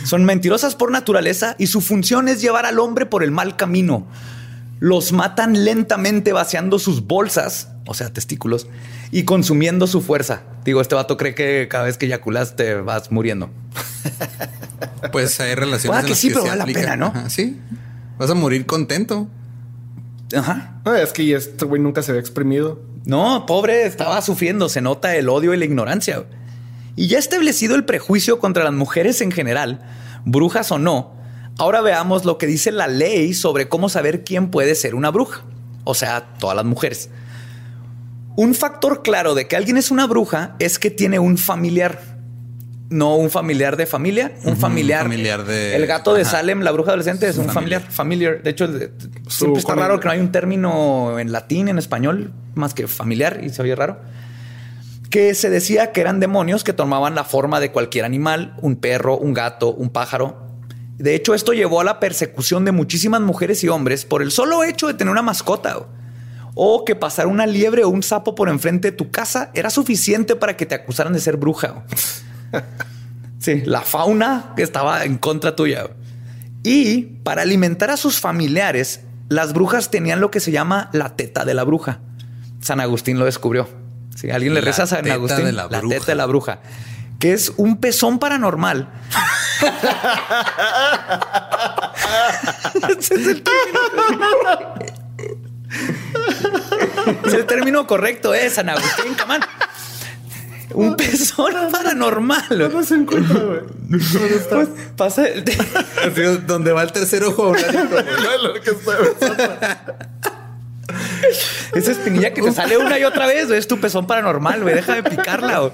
[0.04, 4.06] Son mentirosas por naturaleza y su función es llevar al hombre por el mal camino.
[4.80, 8.66] Los matan lentamente vaciando sus bolsas, o sea, testículos,
[9.10, 10.42] y consumiendo su fuerza.
[10.64, 13.50] Digo, este vato cree que cada vez que eyaculas te vas muriendo.
[15.12, 16.00] Pues hay relaciones.
[16.00, 17.06] En que las sí, pero se vale la pena, ¿no?
[17.06, 17.60] Ajá, sí.
[18.18, 19.28] Vas a morir contento.
[20.36, 20.80] Ajá.
[20.84, 22.80] No, es que este güey nunca se había exprimido.
[23.04, 24.68] No, pobre, estaba sufriendo.
[24.68, 26.24] Se nota el odio y la ignorancia.
[26.96, 29.80] Y ya establecido el prejuicio contra las mujeres en general,
[30.24, 31.14] brujas o no,
[31.58, 35.42] ahora veamos lo que dice la ley sobre cómo saber quién puede ser una bruja.
[35.84, 37.10] O sea, todas las mujeres.
[38.36, 42.13] Un factor claro de que alguien es una bruja es que tiene un familiar.
[42.90, 45.02] No un familiar de familia, un familiar.
[45.02, 46.32] familiar de- El gato de Ajá.
[46.32, 47.80] Salem, la bruja adolescente, es un familiar.
[47.82, 47.92] familiar.
[48.36, 48.42] Familiar.
[48.42, 48.90] De hecho, de-
[49.28, 49.88] siempre está familiar.
[49.90, 53.62] raro que no hay un término en latín, en español, más que familiar, y se
[53.62, 53.98] oye raro.
[55.10, 59.16] Que se decía que eran demonios que tomaban la forma de cualquier animal, un perro,
[59.16, 60.42] un gato, un pájaro.
[60.98, 64.62] De hecho, esto llevó a la persecución de muchísimas mujeres y hombres por el solo
[64.62, 65.76] hecho de tener una mascota.
[66.54, 70.36] O que pasar una liebre o un sapo por enfrente de tu casa era suficiente
[70.36, 71.84] para que te acusaran de ser bruja.
[73.38, 75.90] Sí, la fauna que estaba en contra tuya.
[76.62, 81.44] Y para alimentar a sus familiares, las brujas tenían lo que se llama la teta
[81.44, 82.00] de la bruja.
[82.62, 83.68] San Agustín lo descubrió.
[84.16, 85.88] Si alguien le La reza a San Agustín, de la bruja.
[85.88, 86.60] teta de la bruja,
[87.18, 88.88] que es un pezón paranormal.
[92.98, 93.80] Es el término.
[97.24, 99.40] Es el término correcto, es San Agustín, camán.
[100.72, 102.70] Un pezón paranormal.
[102.72, 103.60] No se encuentra, güey.
[103.88, 104.54] ¿Dónde está?
[104.56, 105.44] Pues pasa el-
[106.04, 107.52] Así, donde va el tercer ojo.
[111.74, 114.74] esa espinilla que te sale una y otra vez, güey, es tu pezón paranormal, güey.
[114.74, 115.58] Deja de picarla.
[115.60, 115.72] güey.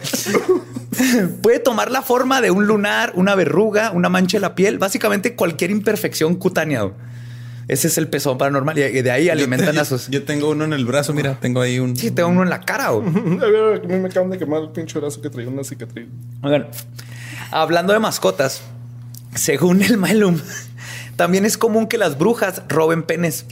[1.43, 5.35] Puede tomar la forma de un lunar, una verruga, una mancha en la piel, básicamente
[5.35, 6.83] cualquier imperfección cutánea.
[6.83, 6.95] güey.
[7.71, 10.09] Ese es el pezón paranormal y de ahí alimentan yo, a sus.
[10.09, 11.97] Yo tengo uno en el brazo, mira, tengo ahí un.
[11.97, 12.89] Sí, tengo uno en la cara.
[12.89, 16.09] a mí me acaban de quemar el pinche brazo que traía una cicatriz.
[16.43, 16.67] Oigan,
[17.53, 18.63] hablando de mascotas,
[19.37, 20.41] según el Malum,
[21.17, 23.47] también es común que las brujas roben penes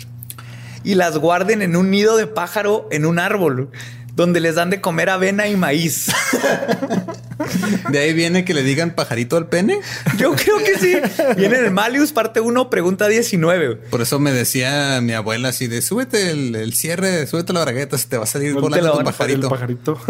[0.82, 3.70] y las guarden en un nido de pájaro en un árbol
[4.18, 6.08] donde les dan de comer avena y maíz.
[7.90, 9.78] De ahí viene que le digan pajarito al pene.
[10.18, 10.96] Yo creo que sí.
[11.36, 13.76] Viene en el Malius, parte 1, pregunta 19.
[13.76, 18.08] Por eso me decía mi abuela así de súbete el, cierre, súbete la bragueta, se
[18.08, 19.48] te va a salir volando tu pajarito.
[19.48, 20.00] pajarito.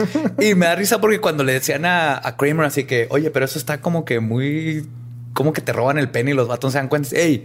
[0.40, 3.44] y me da risa porque cuando le decían a, a, Kramer así que, oye, pero
[3.44, 4.88] eso está como que muy,
[5.35, 7.14] como que te roban el pene y los vatos se dan cuenta.
[7.14, 7.44] Ey,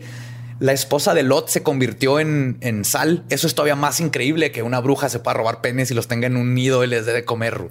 [0.64, 3.26] la esposa de Lot se convirtió en, en, sal.
[3.30, 6.26] Eso es todavía más increíble que una bruja se pueda robar penes y los tenga
[6.28, 7.70] en un nido y les dé de comer.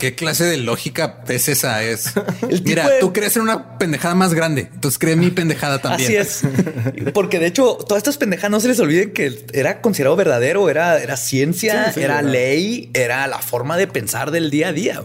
[0.00, 1.84] ¿Qué clase de lógica es esa?
[1.84, 2.14] Es
[2.64, 6.08] mira, tú crees en una pendejada más grande, entonces cree mi pendejada también.
[6.10, 6.42] Así es,
[7.14, 11.00] porque de hecho, todas estas pendejadas no se les olviden que era considerado verdadero, era,
[11.00, 15.04] era ciencia, era ley, era la forma de pensar del día a día.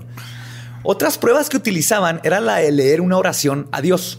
[0.82, 4.18] Otras pruebas que utilizaban era la de leer una oración a Dios.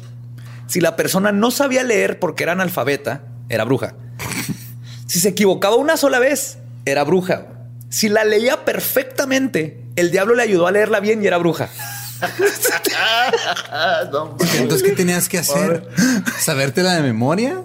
[0.73, 3.95] Si la persona no sabía leer porque era analfabeta, era bruja.
[5.07, 6.57] Si se equivocaba una sola vez,
[6.87, 7.49] era bruja.
[7.91, 11.69] Si la leía perfectamente, el diablo le ayudó a leerla bien y era bruja.
[14.57, 15.87] Entonces, ¿qué tenías que hacer?
[16.41, 17.61] ¿Sabértela de memoria?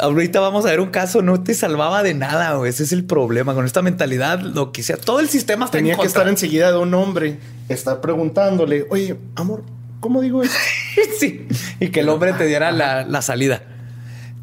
[0.00, 2.56] Ahorita vamos a ver un caso, no te salvaba de nada.
[2.56, 4.38] O ese es el problema con esta mentalidad.
[4.38, 8.86] Lo que sea, todo el sistema tenía que estar enseguida de un hombre, estar preguntándole,
[8.90, 9.64] oye, amor,
[10.02, 10.58] ¿cómo digo eso?
[11.18, 11.46] sí,
[11.80, 13.62] y que el hombre te diera la, la salida.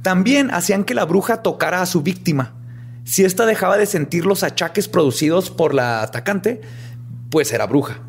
[0.02, 2.54] También hacían que la bruja tocara a su víctima.
[3.04, 6.62] Si ésta dejaba de sentir los achaques producidos por la atacante,
[7.30, 8.00] pues era bruja.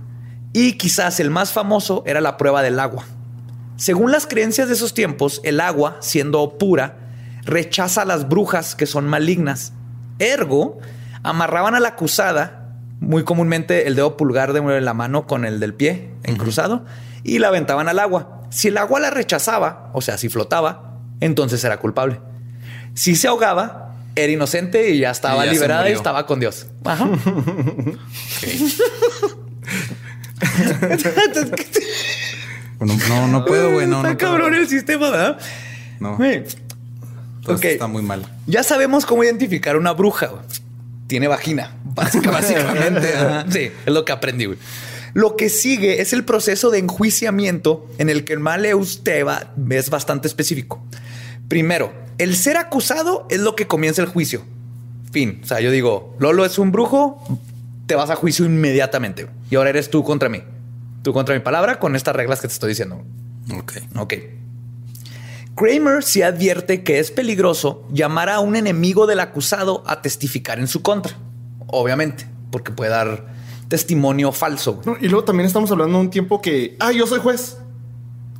[0.52, 3.04] Y quizás el más famoso era la prueba del agua.
[3.76, 6.98] Según las creencias de esos tiempos, el agua, siendo pura,
[7.44, 9.72] rechaza a las brujas que son malignas.
[10.20, 10.78] Ergo,
[11.24, 15.74] amarraban a la acusada, muy comúnmente el dedo pulgar de la mano con el del
[15.74, 16.84] pie en cruzado,
[17.22, 18.42] y la aventaban al agua.
[18.50, 22.20] Si el agua la rechazaba, o sea, si flotaba, entonces era culpable.
[22.94, 26.66] Si se ahogaba, era inocente y ya estaba liberada y estaba con Dios.
[26.85, 27.06] Ajá.
[33.09, 33.87] no, no puedo, güey.
[33.87, 35.38] No, está cabrón el sistema, ¿verdad?
[36.00, 36.18] No.
[37.48, 38.26] Está muy mal.
[38.46, 40.30] Ya sabemos cómo identificar una bruja.
[41.06, 41.76] Tiene vagina.
[41.85, 43.12] Básicamente.
[43.50, 44.46] sí, es lo que aprendí.
[44.46, 44.59] Güey.
[45.12, 49.90] Lo que sigue es el proceso de enjuiciamiento en el que el Maleus Teba es
[49.90, 50.84] bastante específico.
[51.48, 54.42] Primero, el ser acusado es lo que comienza el juicio.
[55.10, 55.40] Fin.
[55.42, 57.40] O sea, yo digo, Lolo es un brujo,
[57.86, 59.26] te vas a juicio inmediatamente.
[59.50, 60.42] Y ahora eres tú contra mí.
[61.02, 63.02] Tú contra mi palabra con estas reglas que te estoy diciendo.
[63.56, 63.72] Ok.
[63.96, 64.14] Ok.
[65.56, 70.68] Kramer se advierte que es peligroso llamar a un enemigo del acusado a testificar en
[70.68, 71.16] su contra.
[71.66, 73.26] Obviamente, porque puede dar
[73.70, 74.83] testimonio falso.
[75.00, 77.56] y luego también estamos hablando de un tiempo que, ah, yo soy juez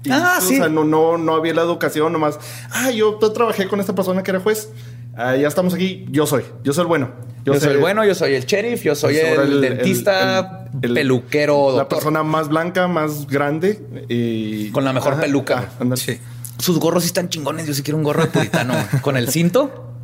[0.09, 0.55] ah, sí.
[0.55, 2.39] O sea, no, no, no había la educación nomás.
[2.71, 4.71] Ah, yo, trabajé con esta persona que era juez.
[5.17, 6.07] Ah, ya estamos aquí.
[6.11, 6.45] Yo soy.
[6.63, 7.11] Yo soy el bueno.
[7.45, 11.77] Yo, soy el bueno, yo soy el sheriff, yo soy el, dentista, el, peluquero.
[11.77, 14.71] La persona más blanca, más grande y.
[14.71, 15.71] Con la mejor peluca.
[15.81, 16.19] Ah, sí.
[16.59, 17.67] Sus gorros sí están chingones.
[17.67, 18.75] Yo sí quiero un gorro de puritano.
[19.03, 19.95] con el cinto.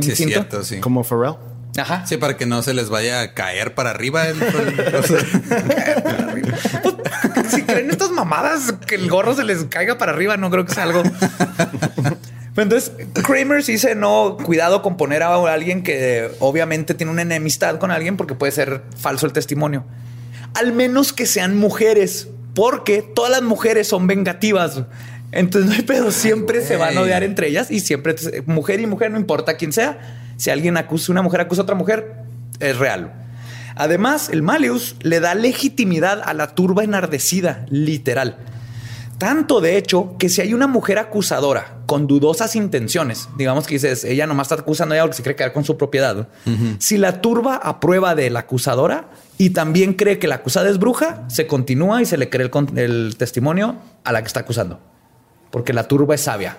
[0.00, 0.78] sí, Cierto, sí.
[0.78, 1.34] Como Pharrell.
[1.76, 2.06] Ajá.
[2.06, 4.26] Sí, para que no se les vaya a caer para arriba.
[4.28, 4.36] El,
[7.50, 10.74] si creen estas mamadas que el gorro se les caiga para arriba, no creo que
[10.74, 11.02] sea algo.
[12.56, 17.90] Entonces, Kramer dice, no, cuidado con poner a alguien que obviamente tiene una enemistad con
[17.90, 19.84] alguien porque puede ser falso el testimonio.
[20.54, 24.82] Al menos que sean mujeres, porque todas las mujeres son vengativas.
[25.32, 28.14] Entonces no hay pedo, siempre se van a odiar entre ellas y siempre
[28.46, 29.98] mujer y mujer, no importa quién sea.
[30.36, 32.14] Si alguien acusa, una mujer acusa a otra mujer,
[32.60, 33.12] es real.
[33.74, 38.38] Además, el Malius le da legitimidad a la turba enardecida, literal.
[39.18, 44.04] Tanto de hecho que si hay una mujer acusadora con dudosas intenciones, digamos que dices,
[44.04, 46.28] ella nomás está acusando a ella porque se cree quedar con su propiedad.
[46.78, 49.08] Si la turba aprueba de la acusadora
[49.38, 52.78] y también cree que la acusada es bruja, se continúa y se le cree el,
[52.78, 54.80] el testimonio a la que está acusando.
[55.50, 56.56] Porque la turba es sabia.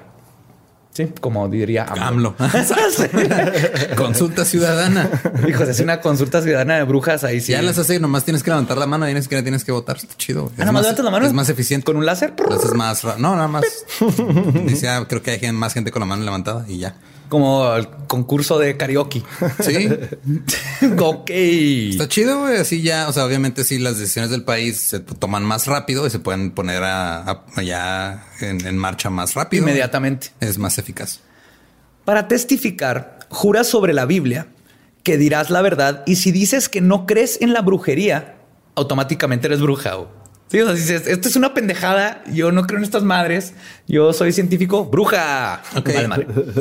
[0.93, 2.35] Sí, como diría AMLO.
[3.95, 5.07] consulta ciudadana.
[5.47, 7.51] Hijos, es una consulta ciudadana de brujas ahí sí.
[7.51, 9.97] Ya las hace, nomás tienes que levantar la mano ni siquiera tienes que votar.
[9.97, 10.51] Está chido.
[10.57, 11.27] Ah, más, levantas la mano.
[11.27, 11.85] Es más eficiente.
[11.85, 12.33] ¿Con un láser?
[12.49, 13.03] es más.
[13.19, 13.63] No, nada más.
[14.65, 16.95] Dice, ah, creo que hay más gente con la mano levantada y ya
[17.29, 19.23] como el concurso de karaoke.
[19.59, 19.89] Sí.
[20.97, 21.29] ok.
[21.29, 22.57] Está chido, güey.
[22.57, 26.09] Así ya, o sea, obviamente sí, las decisiones del país se toman más rápido y
[26.09, 29.63] se pueden poner a, ya en, marcha más rápido.
[29.63, 30.29] Inmediatamente.
[30.39, 31.19] Es más eficaz.
[32.05, 34.47] Para testificar, juras sobre la Biblia
[35.03, 38.35] que dirás la verdad y si dices que no crees en la brujería,
[38.75, 39.97] automáticamente eres bruja.
[40.49, 43.53] Sí, o sea, dices, esto es una pendejada, yo no creo en estas madres,
[43.87, 45.61] yo soy científico, bruja.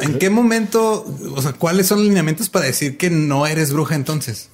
[0.02, 3.94] ¿En qué momento, o sea, cuáles son los lineamientos para decir que no eres bruja
[3.94, 4.50] entonces?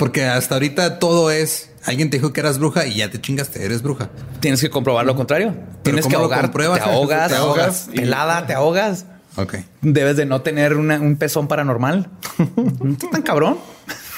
[0.00, 3.64] porque hasta ahorita todo es, Alguien te dijo que eras bruja y ya te chingaste,
[3.64, 4.10] eres bruja.
[4.40, 5.54] Tienes que comprobar lo contrario.
[5.84, 9.04] Tienes que ¿cómo lo ahogar, te ahogas, Te ahogas y- pelada, te ahogas.
[9.36, 9.54] Ok.
[9.82, 12.10] Debes de no tener una- un pezón paranormal.
[12.82, 13.58] No tan cabrón.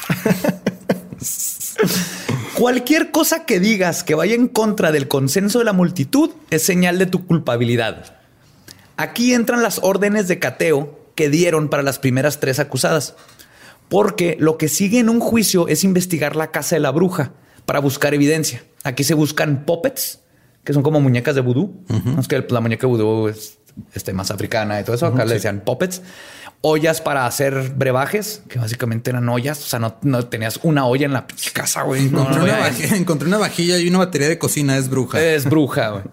[2.54, 6.98] Cualquier cosa que digas que vaya en contra del consenso de la multitud es señal
[6.98, 8.16] de tu culpabilidad.
[8.96, 13.14] Aquí entran las órdenes de cateo que dieron para las primeras tres acusadas.
[13.88, 17.32] Porque lo que sigue en un juicio es investigar la casa de la bruja
[17.64, 18.62] para buscar evidencia.
[18.84, 20.20] Aquí se buscan puppets,
[20.64, 21.84] que son como muñecas de vudú.
[22.18, 23.58] Es que la muñeca de vudú es
[23.94, 25.06] este, más africana y todo eso.
[25.06, 26.02] Acá le decían puppets.
[26.60, 29.58] Ollas para hacer brebajes, que básicamente eran ollas.
[29.60, 32.06] O sea, no, no tenías una olla en la casa, güey.
[32.06, 35.22] Encontré, no, una vajilla, encontré una vajilla y una batería de cocina, es bruja.
[35.22, 35.90] es bruja.
[35.90, 36.04] güey.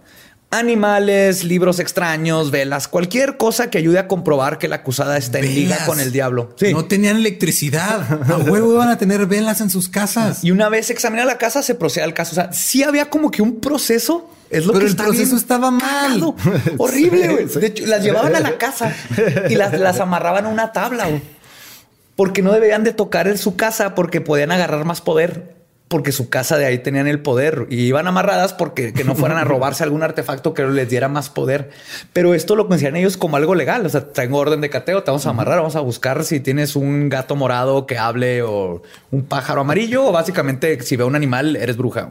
[0.52, 5.54] Animales, libros extraños, velas, cualquier cosa que ayude a comprobar que la acusada está en
[5.54, 6.54] liga con el diablo.
[6.58, 6.72] Sí.
[6.72, 8.32] No tenían electricidad.
[8.32, 10.44] A huevo iban a tener velas en sus casas.
[10.44, 12.32] Y una vez examina la casa, se procede al caso.
[12.32, 14.30] O sea, sí había como que un proceso.
[14.50, 15.82] Es lo Pero que el proceso estaba mal.
[15.82, 16.36] cagado.
[16.78, 17.46] Horrible, güey.
[17.46, 18.94] De hecho, las llevaban a la casa
[19.50, 21.22] y las, las amarraban a una tabla, güey.
[22.16, 25.56] Porque no debían de tocar en su casa porque podían agarrar más poder.
[25.88, 29.38] Porque su casa de ahí tenían el poder y iban amarradas porque que no fueran
[29.38, 31.70] a robarse algún artefacto que les diera más poder.
[32.12, 33.86] Pero esto lo consideran ellos como algo legal.
[33.86, 36.76] O sea, tengo orden de cateo, te vamos a amarrar, vamos a buscar si tienes
[36.76, 38.82] un gato morado que hable o
[39.12, 42.10] un pájaro amarillo o básicamente si ve un animal eres bruja.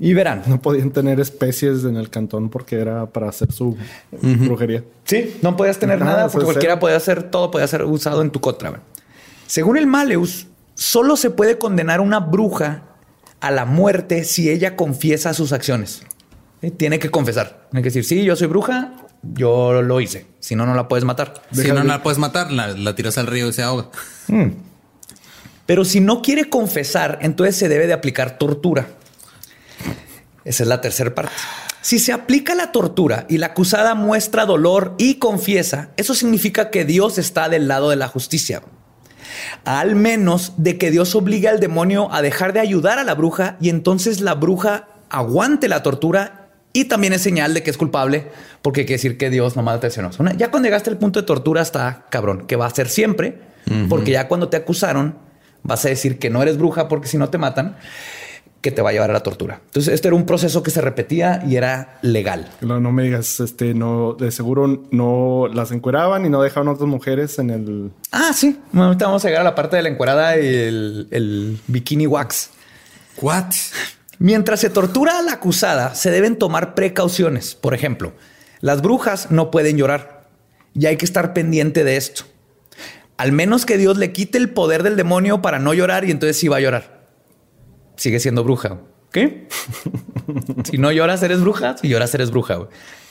[0.00, 0.42] Y verán.
[0.46, 3.76] No podían tener especies en el cantón porque era para hacer su
[4.10, 4.82] brujería.
[5.04, 8.30] Sí, no podías tener Nada, sea, porque cualquiera podía hacer todo, podía ser usado en
[8.30, 8.80] tu contra.
[9.46, 12.82] Según el Maleus, solo se puede condenar a una bruja
[13.40, 16.02] a la muerte si ella confiesa sus acciones.
[16.60, 16.70] ¿Sí?
[16.70, 17.68] Tiene que confesar.
[17.70, 20.26] Tiene que decir, sí, yo soy bruja, yo lo hice.
[20.40, 21.34] Si no, no la puedes matar.
[21.52, 23.90] Si no, no la puedes matar, la, la tiras al río y se ahoga.
[25.66, 28.88] Pero si no quiere confesar, entonces se debe de aplicar tortura.
[30.44, 31.32] Esa es la tercera parte.
[31.80, 36.84] Si se aplica la tortura y la acusada muestra dolor y confiesa, eso significa que
[36.84, 38.62] Dios está del lado de la justicia.
[39.64, 43.56] Al menos de que Dios obligue al demonio a dejar de ayudar a la bruja
[43.60, 48.28] y entonces la bruja aguante la tortura y también es señal de que es culpable
[48.62, 50.10] porque quiere decir que Dios nomás te accionó.
[50.36, 53.40] Ya cuando llegaste al punto de tortura está cabrón, que va a ser siempre,
[53.88, 55.16] porque ya cuando te acusaron
[55.62, 57.76] vas a decir que no eres bruja porque si no te matan,
[58.64, 59.60] que te va a llevar a la tortura.
[59.66, 62.48] Entonces este era un proceso que se repetía y era legal.
[62.62, 66.72] No, no me digas, este, no, de seguro no las encueraban y no dejaban a
[66.72, 67.90] otras mujeres en el.
[68.10, 68.58] Ah, sí.
[68.72, 72.06] Bueno, ahorita vamos a llegar a la parte de la encuerada y el, el bikini
[72.06, 72.52] wax.
[73.20, 73.52] What?
[74.18, 77.54] Mientras se tortura a la acusada, se deben tomar precauciones.
[77.54, 78.14] Por ejemplo,
[78.62, 80.26] las brujas no pueden llorar
[80.72, 82.24] y hay que estar pendiente de esto.
[83.18, 86.38] Al menos que Dios le quite el poder del demonio para no llorar y entonces
[86.38, 86.93] sí va a llorar.
[87.96, 88.78] Sigue siendo bruja.
[89.12, 89.48] ¿Qué?
[90.64, 91.76] si no lloras, eres bruja.
[91.78, 92.58] Si lloras, eres bruja.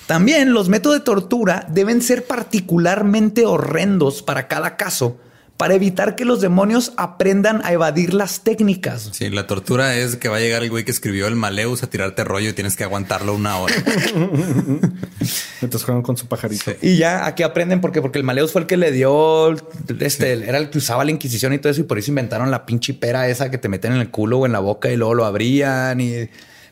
[0.07, 5.17] También los métodos de tortura deben ser particularmente horrendos para cada caso
[5.63, 9.08] para evitar que los demonios aprendan a evadir las técnicas.
[9.13, 11.89] Sí, la tortura es que va a llegar el güey que escribió el Maleus a
[11.89, 13.73] tirarte rollo y tienes que aguantarlo una hora.
[15.62, 16.65] Mientras juegan con su pajarito.
[16.65, 16.76] Sí.
[16.82, 19.56] Y ya aquí aprenden porque, porque el Maleus fue el que le dio,
[20.02, 22.65] este, era el que usaba la Inquisición y todo eso, y por eso inventaron la
[22.65, 25.13] pinche pera esa que te meten en el culo o en la boca y luego
[25.13, 26.02] lo abrían.
[26.02, 26.30] Y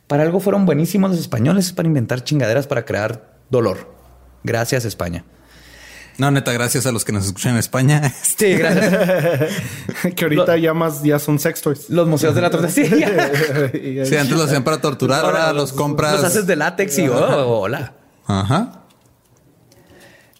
[0.07, 3.95] para algo fueron buenísimos los españoles para inventar chingaderas para crear dolor.
[4.43, 5.23] Gracias, España.
[6.21, 8.13] No, neta, gracias a los que nos escuchan en España.
[8.37, 10.13] Sí, gracias.
[10.15, 11.89] que ahorita ya más ya son sex toys.
[11.89, 13.31] Los museos de la tortilla.
[14.05, 16.13] Sí, antes lo hacían para torturar, ahora los compras.
[16.13, 17.93] Los haces de látex y oh, hola.
[18.27, 18.83] Ajá.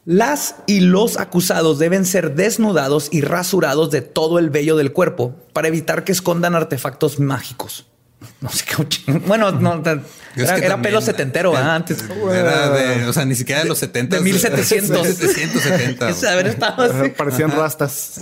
[0.05, 5.35] Las y los acusados deben ser desnudados y rasurados de todo el vello del cuerpo
[5.51, 7.87] para evitar que escondan artefactos mágicos.
[8.41, 9.11] No sé qué.
[9.27, 10.01] Bueno, no, era,
[10.35, 12.03] que era también- pelo setentero antes.
[12.33, 14.15] Era de, o sea, ni siquiera de los 70.
[14.17, 15.07] De 1700.
[15.07, 16.09] 1770.
[16.09, 17.09] Es haber estado así.
[17.17, 18.19] Parecían rastas.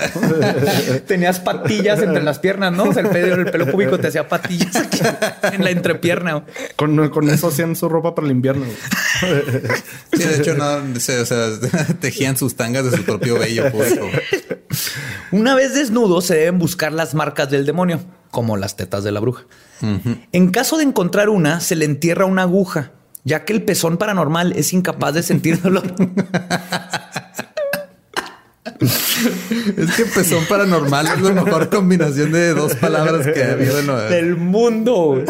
[1.07, 2.83] Tenías patillas entre las piernas, ¿no?
[2.85, 4.99] O sea, el pelo, el pelo púbico te hacía patillas aquí
[5.53, 6.43] en la entrepierna.
[6.75, 8.65] con, con eso hacían su ropa para el invierno.
[10.13, 11.47] Sí, de hecho, no, se- o sea,
[11.99, 14.09] tejían sus tangas de su propio vello público.
[15.31, 19.19] Una vez desnudos, se deben buscar las marcas del demonio, como las tetas de la
[19.19, 19.43] bruja.
[20.31, 22.91] En caso de encontrar una, se le entierra una aguja,
[23.23, 25.93] ya que el pezón paranormal es incapaz de sentir dolor.
[28.81, 34.09] Es que pezón paranormal es la mejor combinación de dos palabras que ha habido en
[34.09, 35.23] del mundo.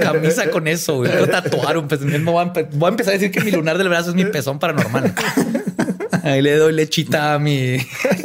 [0.00, 0.96] Camisa con eso.
[0.96, 1.10] güey.
[1.10, 2.10] Quiero tatuar un pezón.
[2.24, 4.24] Voy, a empe- voy a empezar a decir que mi lunar del brazo es mi
[4.24, 5.14] pezón paranormal.
[6.24, 7.76] Ahí le doy lechita a mi,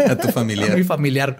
[0.08, 0.84] a tu a mi familiar.
[0.84, 1.38] familiar.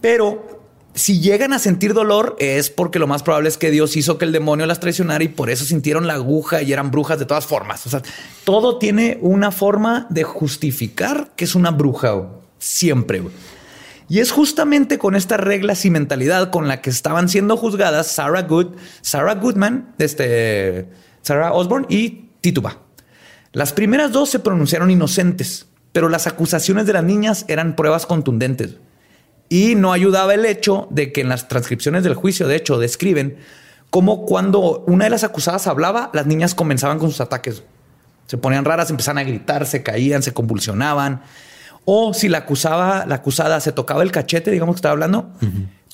[0.00, 0.61] Pero
[0.94, 4.26] Si llegan a sentir dolor es porque lo más probable es que Dios hizo que
[4.26, 7.46] el demonio las traicionara y por eso sintieron la aguja y eran brujas de todas
[7.46, 7.86] formas.
[7.86, 8.02] O sea,
[8.44, 12.28] todo tiene una forma de justificar que es una bruja
[12.58, 13.22] siempre.
[14.08, 18.42] Y es justamente con estas reglas y mentalidad con la que estaban siendo juzgadas Sarah
[18.42, 20.88] Good, Sarah Goodman, este,
[21.22, 22.80] Sarah Osborne y Tituba.
[23.52, 28.76] Las primeras dos se pronunciaron inocentes, pero las acusaciones de las niñas eran pruebas contundentes.
[29.52, 33.36] Y no ayudaba el hecho de que en las transcripciones del juicio, de hecho, describen
[33.90, 37.62] cómo cuando una de las acusadas hablaba, las niñas comenzaban con sus ataques.
[38.24, 41.20] Se ponían raras, empezaban a gritar, se caían, se convulsionaban.
[41.84, 45.28] O si la acusaba, la acusada se tocaba el cachete, digamos que estaba hablando,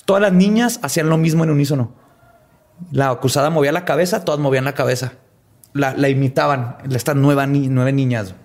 [0.04, 1.92] todas las niñas hacían lo mismo en unísono.
[2.92, 5.14] La acusada movía la cabeza, todas movían la cabeza.
[5.72, 8.36] La, imitaban, estas nueve niñas.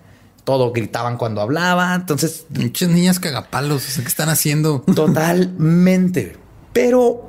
[0.44, 1.94] Todo gritaban cuando hablaba.
[1.94, 2.46] Entonces.
[2.50, 3.84] Muchas niñas cagapalos.
[3.96, 4.80] ¿Qué están haciendo?
[4.94, 6.36] Totalmente.
[6.72, 7.26] Pero,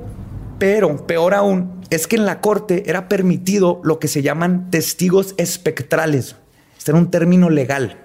[0.58, 5.34] pero, peor aún, es que en la corte era permitido lo que se llaman testigos
[5.36, 6.36] espectrales.
[6.76, 8.02] Este era un término legal.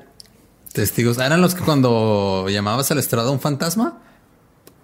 [0.71, 1.17] Testigos.
[1.17, 4.01] ¿Eran los que cuando llamabas al estrado un fantasma?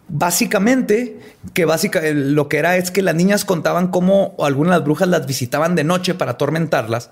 [0.09, 1.19] Básicamente,
[1.53, 5.07] que básica, lo que era es que las niñas contaban cómo algunas de las brujas
[5.09, 7.09] las visitaban de noche para atormentarlas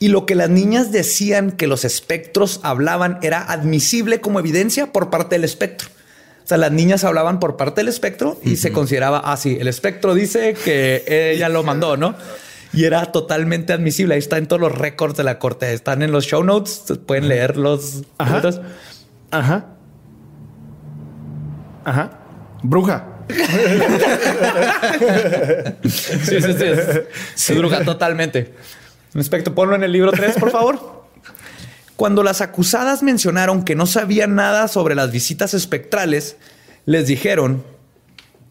[0.00, 5.08] y lo que las niñas decían que los espectros hablaban era admisible como evidencia por
[5.10, 5.88] parte del espectro.
[6.42, 9.54] O sea, las niñas hablaban por parte del espectro y se consideraba así.
[9.56, 12.16] Ah, el espectro dice que ella lo mandó, ¿no?
[12.72, 14.14] y era totalmente admisible.
[14.14, 15.72] Ahí está en todos los récords de la corte.
[15.72, 16.84] Están en los show notes.
[17.06, 18.02] Pueden leer los.
[18.18, 18.42] Ajá.
[19.30, 19.66] Ajá.
[21.84, 22.21] Ajá.
[22.62, 23.06] Bruja.
[25.84, 26.52] sí, sí.
[27.34, 28.54] Sí, bruja totalmente.
[29.14, 31.02] Respecto, ponlo en el libro 3, por favor.
[31.96, 36.36] Cuando las acusadas mencionaron que no sabían nada sobre las visitas espectrales,
[36.86, 37.62] les dijeron,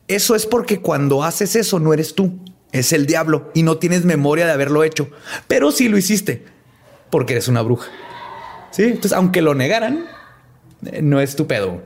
[0.08, 2.40] eso es porque cuando haces eso no eres tú
[2.72, 5.10] es el diablo y no tienes memoria de haberlo hecho,
[5.48, 6.46] pero sí lo hiciste
[7.10, 7.90] porque eres una bruja.
[8.72, 10.06] Sí, entonces aunque lo negaran,
[10.86, 11.82] eh, no es tu pedo.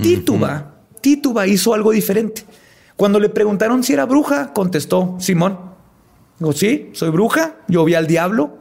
[0.00, 0.73] Tituba,
[1.04, 2.46] Tituba hizo algo diferente.
[2.96, 5.58] Cuando le preguntaron si era bruja, contestó Simón.
[6.38, 7.56] Digo, sí, soy bruja.
[7.68, 8.56] Yo vi al diablo.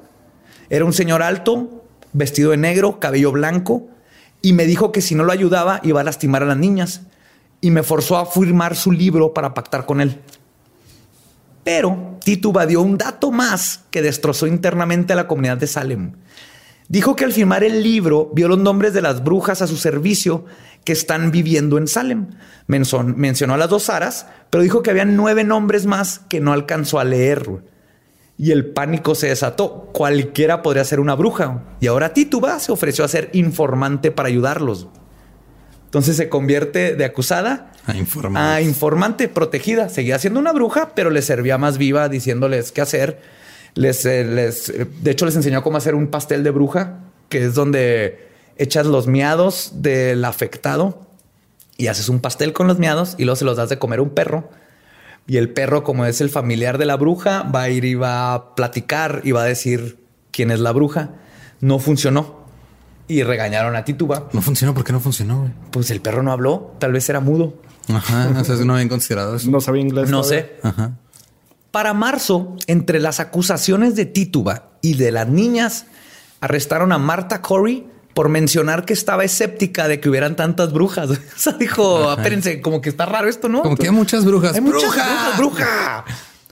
[0.70, 3.88] Era un señor alto, vestido de negro, cabello blanco,
[4.42, 7.04] y me dijo que si no lo ayudaba iba a lastimar a las niñas.
[7.62, 10.20] Y me forzó a firmar su libro para pactar con él.
[11.64, 16.12] Pero Tituba dio un dato más que destrozó internamente a la comunidad de Salem.
[16.90, 20.44] Dijo que al firmar el libro vio los nombres de las brujas a su servicio
[20.84, 22.28] que están viviendo en Salem.
[22.68, 27.00] mencionó a las dos Saras, pero dijo que había nueve nombres más que no alcanzó
[27.00, 27.64] a leer.
[28.38, 29.90] Y el pánico se desató.
[29.94, 31.64] Cualquiera podría ser una bruja.
[31.80, 34.88] Y ahora Tituba se ofreció a ser informante para ayudarlos.
[35.86, 38.50] Entonces se convierte de acusada a informante.
[38.50, 39.90] a informante protegida.
[39.90, 43.22] Seguía siendo una bruja, pero le servía más viva diciéndoles qué hacer.
[43.76, 47.46] Les, eh, les, eh, de hecho, les enseñó cómo hacer un pastel de bruja, que
[47.46, 51.08] es donde echas los miados del afectado
[51.78, 54.04] y haces un pastel con los miados y luego se los das de comer a
[54.04, 54.50] un perro.
[55.26, 58.34] Y el perro, como es el familiar de la bruja, va a ir y va
[58.34, 59.98] a platicar y va a decir
[60.32, 61.12] quién es la bruja.
[61.62, 62.44] No funcionó
[63.08, 64.30] y regañaron a Tituba.
[64.34, 64.74] No funcionó.
[64.74, 65.52] ¿Por qué no funcionó?
[65.72, 66.76] Pues el perro no habló.
[66.80, 67.54] Tal vez era mudo.
[67.88, 68.34] Ajá.
[68.38, 69.50] O sea, no habían considerado eso.
[69.50, 70.10] No sabía inglés.
[70.10, 70.58] No sé.
[70.62, 70.98] Ajá.
[71.72, 75.86] Para marzo, entre las acusaciones de Tituba y de las niñas,
[76.40, 81.10] arrestaron a Marta Corey por mencionar que estaba escéptica de que hubieran tantas brujas.
[81.36, 83.62] O sea, dijo, espérense, como que está raro esto, ¿no?
[83.62, 84.56] Como que hay muchas brujas.
[84.56, 86.06] Hay muchas brujas, bruja.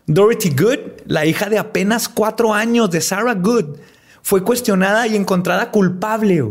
[0.07, 3.77] Dorothy Good, la hija de apenas cuatro años de Sarah Good,
[4.21, 6.43] fue cuestionada y encontrada culpable.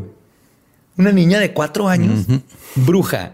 [0.97, 2.27] Una niña de cuatro años,
[2.75, 3.33] bruja.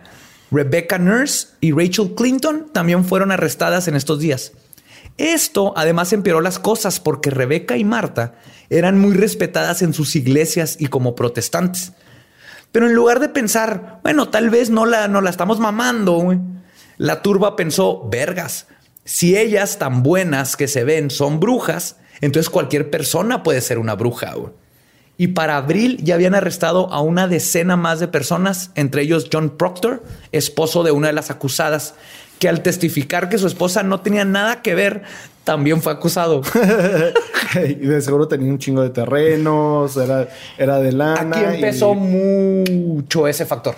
[0.51, 4.53] Rebecca Nurse y Rachel Clinton también fueron arrestadas en estos días.
[5.19, 8.35] Esto además empeoró las cosas porque Rebecca y Marta
[8.69, 11.93] eran muy respetadas en sus iglesias y como protestantes.
[12.73, 16.37] Pero en lugar de pensar, bueno, tal vez no la, no la estamos mamando,
[16.99, 18.67] la turba pensó, vergas,
[19.05, 23.95] si ellas tan buenas que se ven son brujas, entonces cualquier persona puede ser una
[23.95, 24.35] bruja.
[25.17, 29.57] Y para abril ya habían arrestado a una decena más de personas, entre ellos John
[29.57, 31.95] Proctor, esposo de una de las acusadas,
[32.39, 35.03] que al testificar que su esposa no tenía nada que ver,
[35.45, 36.43] también fue acusado.
[37.55, 40.29] y de seguro tenía un chingo de terrenos, era,
[40.59, 41.39] era de lana.
[41.39, 43.75] Aquí empezó mucho ese factor.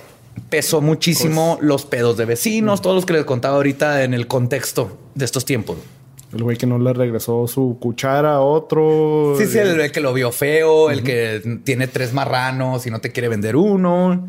[0.49, 4.27] Pesó muchísimo pues los pedos de vecinos, todos los que les contaba ahorita en el
[4.27, 5.77] contexto de estos tiempos.
[6.33, 9.35] El güey que no le regresó su cuchara a otro.
[9.39, 13.13] Sí, sí, el, que lo vio feo, el que tiene tres marranos y no te
[13.13, 14.29] quiere vender uno.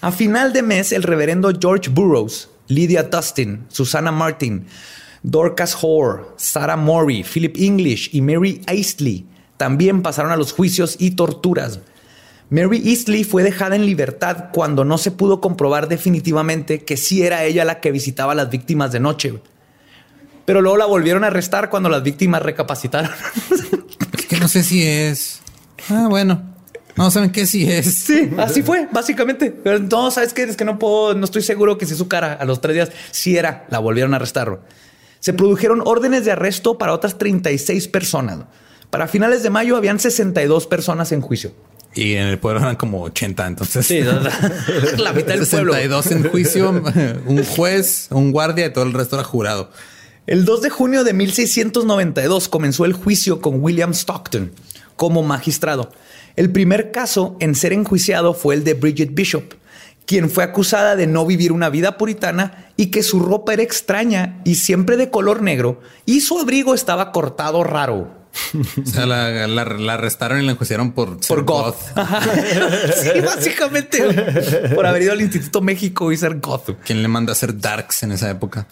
[0.00, 4.66] A final de mes, el reverendo George Burroughs Lydia Dustin, Susana Martin,
[5.22, 11.12] Dorcas Hoare, Sarah Murray, Philip English y Mary Eastley también pasaron a los juicios y
[11.12, 11.78] torturas.
[12.50, 17.44] Mary Eastley fue dejada en libertad cuando no se pudo comprobar definitivamente que sí era
[17.44, 19.40] ella la que visitaba a las víctimas de noche.
[20.44, 23.10] Pero luego la volvieron a arrestar cuando las víctimas recapacitaron.
[24.28, 25.40] Que no sé si es.
[25.88, 26.51] Ah, bueno.
[26.96, 27.94] No saben qué si es.
[27.94, 29.50] Sí, así fue, básicamente.
[29.50, 30.42] Pero no, sabes qué?
[30.42, 32.90] es que no puedo, no estoy seguro que si su cara a los tres días
[33.10, 34.60] sí era, la volvieron a arrestar.
[35.20, 38.40] Se produjeron órdenes de arresto para otras 36 personas.
[38.90, 41.54] Para finales de mayo habían 62 personas en juicio.
[41.94, 43.86] Y en el pueblo eran como 80, entonces.
[43.86, 44.00] Sí,
[44.98, 45.74] la mitad del pueblo.
[45.74, 46.82] 62 en juicio,
[47.26, 49.70] un juez, un guardia y todo el resto era jurado.
[50.26, 54.52] El 2 de junio de 1692 comenzó el juicio con William Stockton
[54.96, 55.90] como magistrado.
[56.36, 59.54] El primer caso en ser enjuiciado fue el de Bridget Bishop,
[60.06, 64.40] quien fue acusada de no vivir una vida puritana y que su ropa era extraña
[64.44, 68.22] y siempre de color negro y su abrigo estaba cortado raro.
[68.82, 69.62] O sea, la,
[69.92, 71.76] arrestaron y la enjuiciaron por, por goth.
[73.02, 74.02] sí, básicamente
[74.74, 76.70] por haber ido al Instituto México y ser goth.
[76.84, 78.66] ¿Quién le manda a hacer darks en esa época?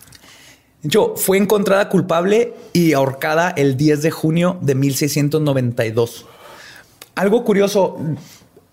[0.82, 6.26] Yo fue encontrada culpable y ahorcada el 10 de junio de 1692.
[7.14, 7.98] Algo curioso,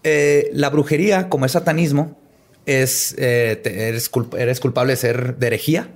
[0.04, 2.18] eh, la brujería, como es satanismo,
[2.66, 4.10] es eh, eres,
[4.60, 5.90] culpable de ser de herejía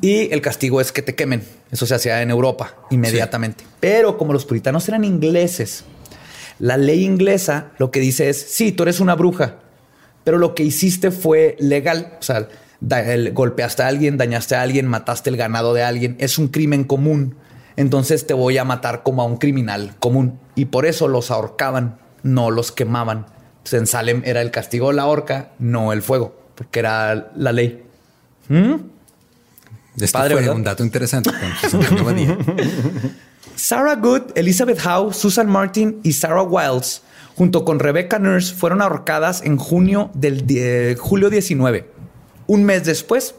[0.00, 1.42] y el castigo es que te quemen.
[1.70, 3.64] Eso se hacía en Europa inmediatamente.
[3.80, 5.84] Pero como los puritanos eran ingleses,
[6.58, 9.56] la ley inglesa lo que dice es, sí, tú eres una bruja,
[10.24, 12.16] pero lo que hiciste fue legal.
[12.20, 12.48] O sea,
[13.32, 16.16] golpeaste a alguien, dañaste a alguien, mataste el ganado de alguien.
[16.18, 17.36] Es un crimen común.
[17.76, 20.38] Entonces te voy a matar como a un criminal común.
[20.54, 23.26] Y por eso los ahorcaban, no los quemaban.
[23.70, 27.82] en Salem era el castigo la horca, no el fuego, porque era la ley.
[28.48, 28.74] ¿Mm?
[30.00, 31.30] Esto Padre, un dato interesante.
[33.56, 37.02] Sarah Good, Elizabeth Howe, Susan Martin y Sarah Wiles,
[37.36, 41.88] junto con Rebecca Nurse, fueron ahorcadas en junio del julio 19.
[42.46, 43.36] Un mes después,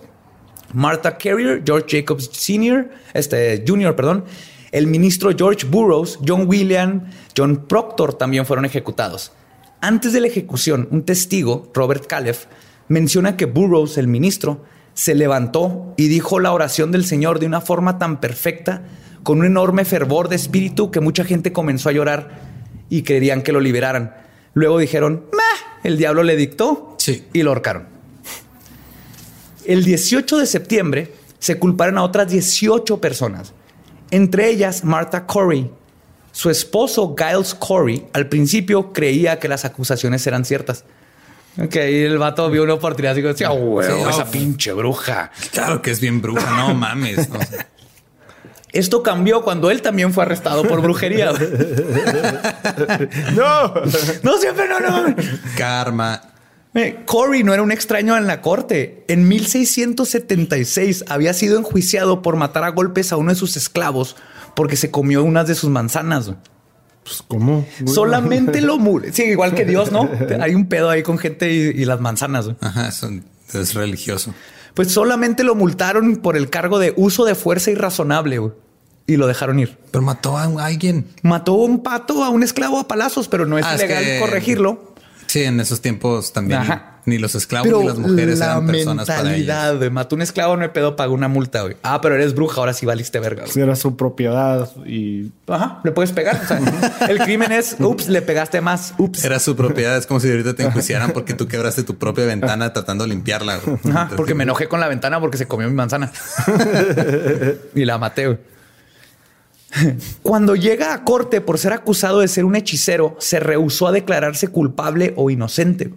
[0.74, 4.26] Martha Carrier, George Jacobs Sr., este, Jr., perdón,
[4.72, 7.05] el ministro George Burroughs, John William,
[7.36, 9.32] John Proctor también fueron ejecutados.
[9.80, 12.45] Antes de la ejecución, un testigo, Robert Calef,
[12.88, 14.63] menciona que Burroughs, el ministro,
[14.93, 18.84] se levantó y dijo la oración del Señor de una forma tan perfecta,
[19.24, 22.39] con un enorme fervor de espíritu que mucha gente comenzó a llorar
[22.89, 24.13] y querían que lo liberaran.
[24.53, 25.26] Luego dijeron,
[25.84, 26.95] el diablo le dictó
[27.34, 27.95] y lo ahorcaron.
[29.66, 33.53] El 18 de septiembre se culparon a otras 18 personas,
[34.11, 35.70] entre ellas Martha Corey.
[36.32, 40.84] Su esposo Giles Corey al principio creía que las acusaciones eran ciertas
[41.57, 45.32] Ok, el vato vio una oportunidad y dijo, sí, oh, esa pinche bruja.
[45.51, 47.30] Claro que es bien bruja, no mames.
[48.74, 51.32] Esto cambió cuando él también fue arrestado por brujería.
[53.34, 53.74] no,
[54.24, 55.16] no siempre no, no.
[55.57, 56.22] Karma.
[57.05, 59.05] Corey no era un extraño en la corte.
[59.07, 64.15] En 1676 había sido enjuiciado por matar a golpes a uno de sus esclavos
[64.55, 66.32] porque se comió unas de sus manzanas.
[67.03, 67.65] Pues, ¿cómo?
[67.86, 69.13] Solamente lo mure.
[69.13, 70.09] Sí, igual que Dios, ¿no?
[70.41, 72.49] Hay un pedo ahí con gente y, las manzanas.
[72.61, 72.89] Ajá,
[73.53, 74.34] es religioso.
[74.73, 78.41] Pues solamente lo multaron por el cargo de uso de fuerza irrazonable
[79.07, 79.78] y lo dejaron ir.
[79.91, 81.07] Pero mató a alguien.
[81.21, 84.95] Mató a un pato, a un esclavo a palazos, pero no es ah, legal corregirlo.
[85.36, 86.62] Sí, en esos tiempos también.
[87.04, 89.92] Ni los esclavos ni las mujeres eran personas para ellos.
[89.92, 91.64] Mató un esclavo, no me pedo, pagó una multa.
[91.64, 91.76] Güey.
[91.84, 93.46] Ah, pero eres bruja, ahora sí valiste verga.
[93.46, 95.34] Si era su propiedad y...
[95.48, 96.40] Ajá, le puedes pegar.
[97.10, 99.26] el crimen es, ups, le pegaste más, ups.
[99.26, 99.98] Era su propiedad.
[99.98, 103.60] Es como si ahorita te enjuiciaran porque tú quebraste tu propia ventana tratando de limpiarla.
[103.90, 106.14] Ajá, porque me enojé con la ventana porque se comió mi manzana.
[107.76, 108.55] y la maté, güey.
[110.21, 114.47] Cuando llega a corte por ser acusado de ser un hechicero, se rehusó a declararse
[114.47, 115.91] culpable o inocente.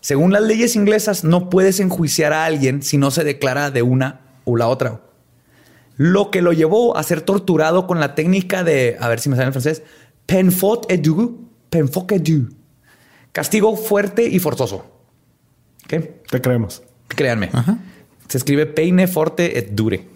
[0.00, 4.20] Según las leyes inglesas, no puedes enjuiciar a alguien si no se declara de una
[4.44, 5.00] o la otra.
[5.96, 9.36] Lo que lo llevó a ser torturado con la técnica de, a ver si me
[9.36, 9.82] sale en francés,
[10.24, 12.48] penfot et du, penfot et du.
[13.32, 14.86] Castigo fuerte y forzoso.
[15.86, 16.22] ¿Qué?
[16.30, 16.82] Te creemos.
[17.08, 17.50] Créanme.
[18.28, 20.06] Se escribe peine forte et dure.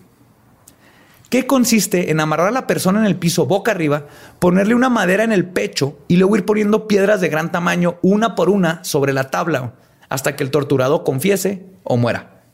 [1.34, 4.06] ¿Qué consiste en amarrar a la persona en el piso boca arriba,
[4.38, 8.36] ponerle una madera en el pecho y luego ir poniendo piedras de gran tamaño una
[8.36, 9.74] por una sobre la tabla
[10.08, 12.44] hasta que el torturado confiese o muera.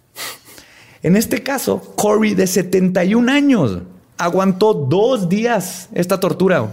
[1.02, 3.80] En este caso, Corey, de 71 años,
[4.16, 6.72] aguantó dos días esta tortura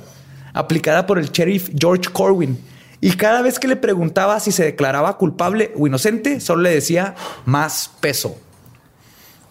[0.54, 2.58] aplicada por el sheriff George Corwin.
[3.02, 7.16] Y cada vez que le preguntaba si se declaraba culpable o inocente, solo le decía
[7.44, 8.38] más peso.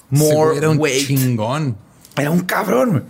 [0.08, 1.06] more weight.
[1.06, 1.84] chingón.
[2.16, 3.04] Era un cabrón.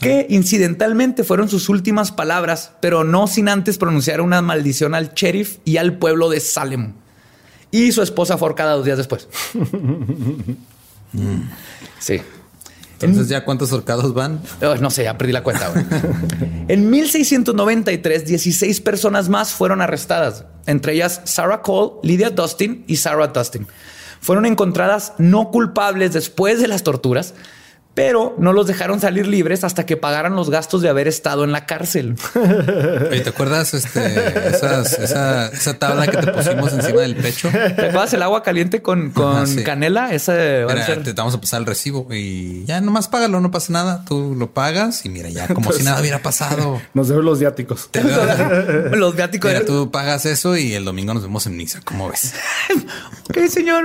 [0.00, 5.56] Que incidentalmente fueron sus últimas palabras, pero no sin antes pronunciar una maldición al sheriff
[5.64, 6.92] y al pueblo de Salem.
[7.70, 9.28] Y su esposa fue ahorcada dos días después.
[11.98, 12.20] sí.
[13.00, 14.42] Entonces, ¿ya cuántos horcados van?
[14.60, 15.72] Oh, no sé, ya perdí la cuenta.
[16.68, 23.28] en 1693, 16 personas más fueron arrestadas, entre ellas Sarah Cole, Lydia Dustin y Sarah
[23.28, 23.66] Dustin.
[24.20, 27.32] Fueron encontradas no culpables después de las torturas,
[27.92, 31.52] pero no los dejaron salir libres hasta que pagaran los gastos de haber estado en
[31.52, 32.14] la cárcel.
[32.34, 37.48] Oye, ¿te acuerdas este, esas- esa, esa tabla que te pusimos encima del pecho?
[37.50, 39.64] ¿Te acuerdas el agua caliente con, con Ajá, sí.
[39.64, 40.14] canela?
[40.14, 43.40] Ese va a Mira, ser- te vamos a pasar el recibo y ya nomás págalo,
[43.40, 44.04] no pasa nada.
[44.04, 46.80] Tú lo pagas y mira, ya como si nada hubiera pasado.
[46.94, 47.88] Nos deben los viáticos.
[47.90, 49.50] Te veo- los viáticos.
[49.52, 51.80] Mira, tú pagas eso y el domingo nos vemos en misa.
[51.84, 52.34] ¿Cómo ves?
[53.32, 53.84] ¿Qué, señor?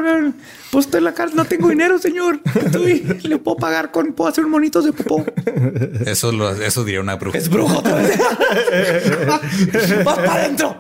[0.72, 2.40] Pues estoy en la cárcel, no tengo dinero, señor.
[2.54, 5.24] Estoy- le puedo pagar con, puedo hacer monitos de popó.
[6.06, 7.38] Eso, lo, eso diría una bruja.
[7.38, 8.20] Es brujo otra vez.
[10.04, 10.78] ¡Vas para adentro!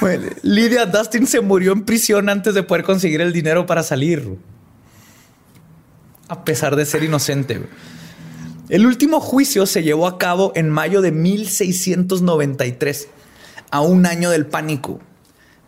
[0.00, 4.36] Bueno, Lydia Dustin se murió en prisión antes de poder conseguir el dinero para salir.
[6.26, 7.62] A pesar de ser inocente.
[8.68, 13.08] El último juicio se llevó a cabo en mayo de 1693,
[13.70, 14.98] a un año del pánico.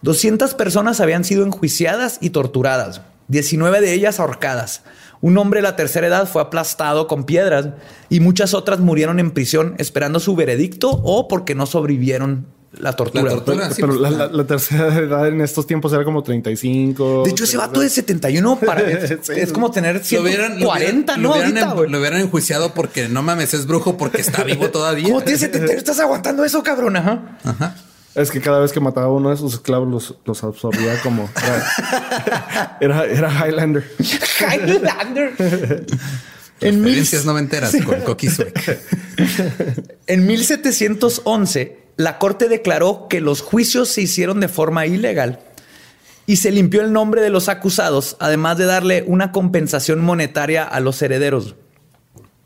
[0.02, 4.82] 200 personas habían sido enjuiciadas y torturadas, 19 de ellas ahorcadas.
[5.20, 7.68] Un hombre de la tercera edad fue aplastado con piedras
[8.08, 13.24] y muchas otras murieron en prisión esperando su veredicto o porque no sobrevivieron la tortura.
[13.24, 13.68] La tortura.
[13.70, 17.22] sí, Pero pues, la, la- la tercera edad en estos tiempos era como 35.
[17.24, 19.32] De hecho, ese vato de 71 para, es, Sí.
[19.34, 21.28] es como tener Lo hubieran, lo 40, hubieran- ¿no?
[21.28, 21.90] lo hubieran Ahorita, en- güey.
[21.90, 25.08] lo hubieran enjuiciado porque no mames, es brujo porque está vivo todavía.
[25.08, 25.78] ¿Cómo tienes 71?
[25.78, 26.96] ¿Estás aguantando eso, cabrón?
[26.96, 27.38] Ajá.
[27.44, 27.74] Ajá.
[28.18, 31.28] Es que cada vez que mataba a uno de sus esclavos los, los absorbía como.
[32.80, 33.84] Era, era, era Highlander.
[34.40, 35.86] Highlander.
[36.60, 38.28] En mil- Experiencias noventeras con Coqui.
[40.08, 45.38] En 1711, la corte declaró que los juicios se hicieron de forma ilegal
[46.26, 50.80] y se limpió el nombre de los acusados, además de darle una compensación monetaria a
[50.80, 51.54] los herederos.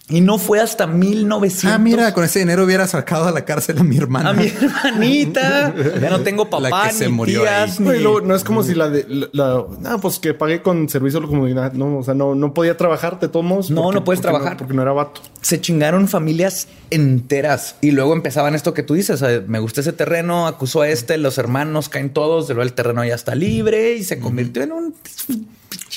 [0.09, 1.65] Y no fue hasta 1900.
[1.73, 4.31] Ah, mira, con ese dinero hubiera sacado a la cárcel a mi hermana.
[4.31, 5.73] A mi hermanita.
[6.01, 7.77] Ya no tengo papá, La que se murió tías, ahí.
[7.79, 9.07] ni- No, y luego, no es como si la de.
[9.09, 11.73] La, la- no, pues que pagué con servicio a la comunidad.
[11.75, 13.71] No, o sea, no, no podía trabajar, te tomos.
[13.71, 14.57] No, no puedes trabajar.
[14.57, 15.21] porque no era vato.
[15.41, 19.23] se chingaron familias enteras y luego empezaban esto que tú dices.
[19.23, 22.73] o sea, me gusta ese terreno, acusó a este, los hermanos caen todos, luego el
[22.75, 24.95] terreno ya está libre y se convirtió en un.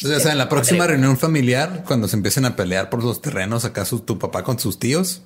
[0.03, 3.65] O sea, en la próxima reunión familiar, cuando se empiecen a pelear por los terrenos,
[3.65, 5.21] acaso tu papá con sus tíos,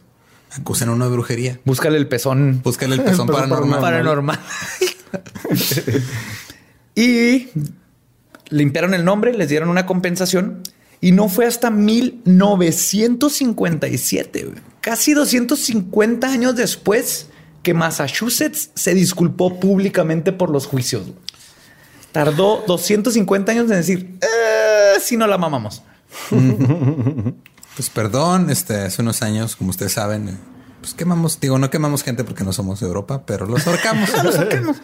[0.52, 1.60] acusen a uno de brujería.
[1.66, 3.82] Búscale el pezón Búscale el pezón Pezón paranormal.
[3.82, 4.40] paranormal.
[6.96, 7.48] y
[8.50, 10.62] limpiaron el nombre, les dieron una compensación
[11.02, 17.28] y no fue hasta 1957, güey, casi 250 años después,
[17.64, 21.04] que Massachusetts se disculpó públicamente por los juicios.
[22.26, 25.82] Tardó 250 años en decir, "Eh, si no la mamamos.
[27.76, 30.38] Pues perdón, este, hace unos años, como ustedes saben, eh,
[30.82, 34.10] pues quemamos, digo, no quemamos gente porque no somos de Europa, pero los ahorcamos.
[34.24, 34.78] Los sacamos.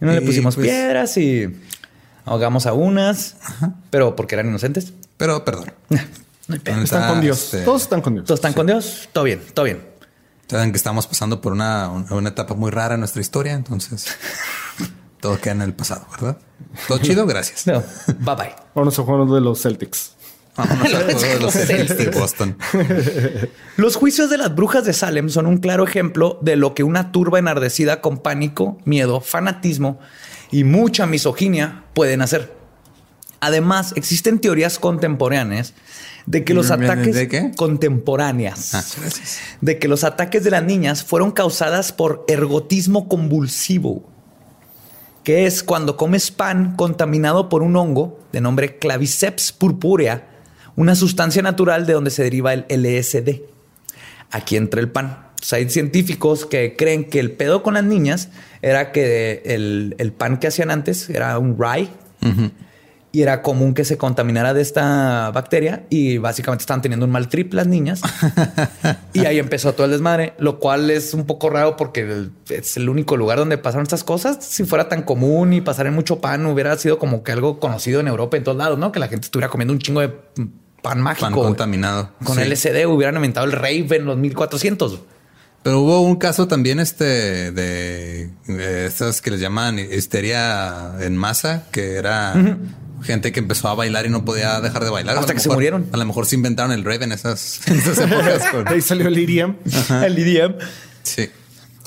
[0.00, 1.54] Y no le pusimos pues- piedras y
[2.24, 3.36] ahogamos a unas,
[3.90, 4.92] pero porque eran inocentes.
[5.16, 5.72] pero perdón.
[6.48, 7.44] No Están con Dios.
[7.44, 8.26] este, Todos están con Dios.
[8.26, 9.08] Todos están con Dios.
[9.12, 9.80] Todo bien, todo bien.
[10.48, 14.06] Saben que estamos pasando por una, una etapa muy rara en nuestra historia, entonces
[15.22, 16.36] todo queda en el pasado, ¿verdad?
[16.86, 17.66] Todo chido, gracias.
[17.66, 17.82] No,
[18.18, 18.54] bye bye.
[18.74, 20.12] Vámonos a jugar de los Celtics.
[20.54, 22.10] Vámonos juego de los Celtics de.
[22.10, 22.58] Boston.
[23.78, 27.10] Los juicios de las brujas de Salem son un claro ejemplo de lo que una
[27.10, 29.98] turba enardecida con pánico, miedo, fanatismo
[30.50, 32.52] y mucha misoginia pueden hacer.
[33.40, 35.72] Además, existen teorías contemporáneas
[36.26, 37.50] de que los ¿De- de- ataques de qué?
[37.56, 39.38] contemporáneas Ah, gracias.
[39.62, 44.11] de que los ataques de las niñas fueron causadas por ergotismo convulsivo,
[45.24, 50.28] que es cuando comes pan contaminado por un hongo de nombre Claviceps purpurea,
[50.76, 53.42] una sustancia natural de donde se deriva el LSD.
[54.30, 55.28] Aquí entra el pan.
[55.50, 58.30] Hay científicos que creen que el pedo con las niñas
[58.62, 61.88] era que el, el pan que hacían antes era un rye
[63.14, 67.28] y era común que se contaminara de esta bacteria y básicamente estaban teniendo un mal
[67.28, 68.00] trip las niñas.
[69.12, 72.88] y ahí empezó todo el desmadre, lo cual es un poco raro porque es el
[72.88, 74.38] único lugar donde pasaron estas cosas.
[74.40, 78.00] Si fuera tan común y pasar en mucho pan, hubiera sido como que algo conocido
[78.00, 78.92] en Europa en todos lados, ¿no?
[78.92, 80.10] Que la gente estuviera comiendo un chingo de
[80.80, 81.26] pan mágico.
[81.26, 82.10] Pan contaminado.
[82.24, 82.44] Con Sí.
[82.44, 85.00] LSD hubieran inventado el rave en los 1400.
[85.62, 91.66] Pero hubo un caso también este de, de estas que les llaman histeria en masa,
[91.70, 92.34] que era
[93.02, 95.16] gente que empezó a bailar y no podía dejar de bailar.
[95.18, 95.86] Hasta que se murieron.
[95.92, 98.42] A lo mejor se inventaron el rave en esas, en esas épocas.
[98.50, 99.56] con- Ahí salió el EDM.
[100.04, 100.54] El EDM.
[101.02, 101.28] Sí.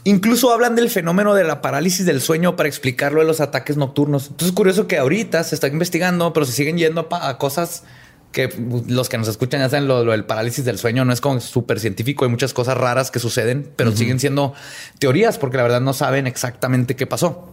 [0.03, 4.25] Incluso hablan del fenómeno de la parálisis del sueño para explicarlo de los ataques nocturnos.
[4.27, 7.83] Entonces es curioso que ahorita se está investigando, pero se siguen yendo a, cosas
[8.31, 8.49] que
[8.87, 11.05] los que nos escuchan ya saben lo, lo del parálisis del sueño.
[11.05, 12.23] No es como súper científico.
[12.25, 14.53] Hay muchas cosas raras que suceden, pero siguen siendo
[14.99, 17.51] teorías porque la verdad no saben exactamente qué pasó.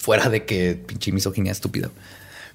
[0.00, 1.90] Fuera de que pinche misoginia estúpida.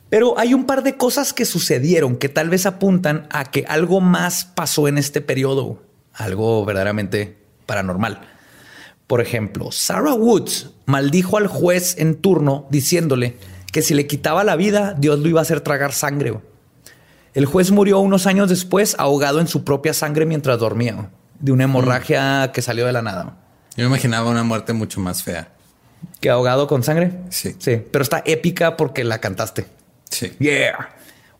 [0.09, 3.99] Pero hay un par de cosas que sucedieron que tal vez apuntan a que algo
[3.99, 5.81] más pasó en este periodo.
[6.13, 8.21] Algo verdaderamente paranormal.
[9.07, 13.37] Por ejemplo, Sarah Woods maldijo al juez en turno diciéndole
[13.71, 16.39] que si le quitaba la vida, Dios lo iba a hacer tragar sangre.
[17.33, 21.63] El juez murió unos años después ahogado en su propia sangre mientras dormía, de una
[21.63, 23.37] hemorragia que salió de la nada.
[23.75, 25.49] Yo me imaginaba una muerte mucho más fea.
[26.21, 27.11] ¿Que ahogado con sangre?
[27.29, 27.55] Sí.
[27.57, 29.65] Sí, pero está épica porque la cantaste.
[30.13, 30.31] Sí.
[30.39, 30.89] Yeah.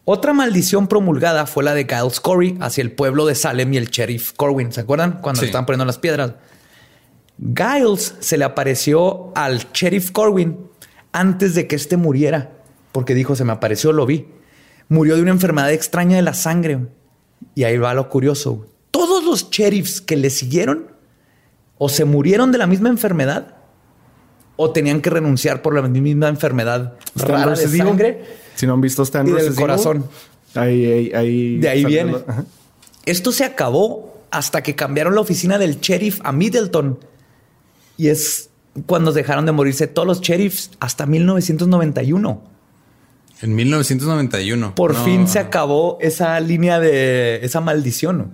[0.05, 3.89] Otra maldición promulgada fue la de Giles Corey hacia el pueblo de Salem y el
[3.89, 4.71] sheriff Corwin.
[4.73, 5.19] ¿Se acuerdan?
[5.21, 5.45] Cuando Sí.
[5.45, 6.33] le estaban poniendo las piedras.
[7.39, 10.57] Giles se le apareció al sheriff Corwin
[11.11, 12.51] antes de que éste muriera,
[12.91, 14.27] porque dijo, se me apareció, lo vi.
[14.89, 16.79] Murió de una enfermedad extraña de la sangre.
[17.55, 18.65] Y ahí va lo curioso.
[18.91, 20.91] Todos los sheriffs que le siguieron
[21.77, 23.55] o se murieron de la misma enfermedad
[24.63, 28.23] o tenían que renunciar por la misma enfermedad rara de sangre.
[28.55, 30.05] Si no han visto Stand Y del corazón.
[30.55, 32.15] Ahí, ahí, ahí De ahí viene.
[32.27, 32.45] ajá.
[33.05, 36.99] Esto se acabó hasta que cambiaron la oficina del sheriff a Middleton.
[37.97, 38.49] Y es
[38.85, 42.41] cuando dejaron de morirse todos los sheriffs hasta 1991.
[43.41, 44.73] En 1991.
[44.75, 45.03] Por No.
[45.03, 48.31] fin se acabó esa línea de esa maldición.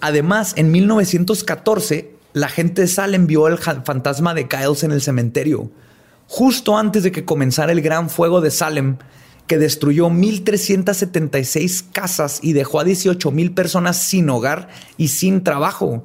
[0.00, 5.70] Además, en 1914, la gente de Salem vio el fantasma de Giles en el cementerio,
[6.26, 8.96] justo antes de que comenzara el gran fuego de Salem,
[9.46, 16.04] que destruyó 1.376 casas y dejó a 18.000 personas sin hogar y sin trabajo.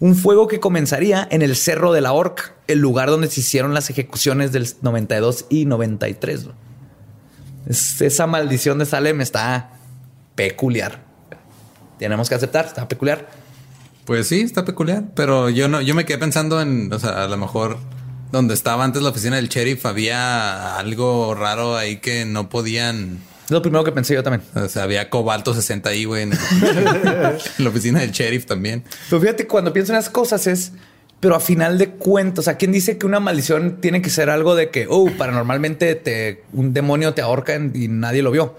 [0.00, 3.74] Un fuego que comenzaría en el Cerro de la Horca, el lugar donde se hicieron
[3.74, 6.46] las ejecuciones del 92 y 93.
[6.46, 6.52] ¿no?
[7.66, 9.70] Es- esa maldición de Salem está
[10.36, 11.02] peculiar.
[11.98, 13.28] Tenemos que aceptar, está peculiar.
[14.08, 15.04] Pues sí, está peculiar.
[15.14, 17.76] Pero yo no, yo me quedé pensando en, o sea, a lo mejor
[18.32, 23.18] donde estaba antes la oficina del sheriff había algo raro ahí que no podían.
[23.44, 24.42] Es lo primero que pensé yo también.
[24.54, 26.22] O sea, había cobalto 60 ahí, güey.
[26.22, 26.30] En,
[27.58, 28.82] la oficina del sheriff también.
[29.10, 30.72] Pero fíjate, cuando pienso en las cosas es,
[31.20, 34.54] pero a final de cuentas, sea, ¿quién dice que una maldición tiene que ser algo
[34.54, 38.56] de que, oh, paranormalmente te, un demonio te ahorca y nadie lo vio?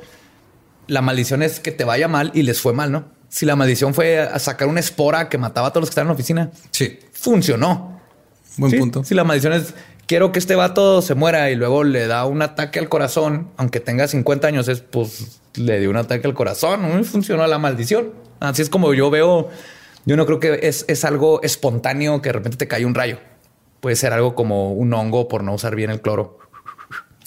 [0.85, 3.17] La maldición es que te vaya mal y les fue mal, ¿no?
[3.29, 6.07] Si la maldición fue a sacar una espora que mataba a todos los que estaban
[6.07, 8.01] en la oficina, Sí, funcionó.
[8.57, 9.03] buen Sí, punto.
[9.03, 9.73] Si la maldición es
[10.07, 13.79] quiero que este vato se muera y luego le da un ataque al corazón, aunque
[13.79, 16.81] tenga 50 años, es pues le dio un ataque al corazón.
[16.81, 18.11] No funcionó la maldición.
[18.39, 19.49] Así es como yo veo.
[20.05, 23.19] Yo no creo que es, es algo espontáneo que de repente te cae un rayo.
[23.81, 26.39] Puede ser algo como un hongo por no usar bien el cloro.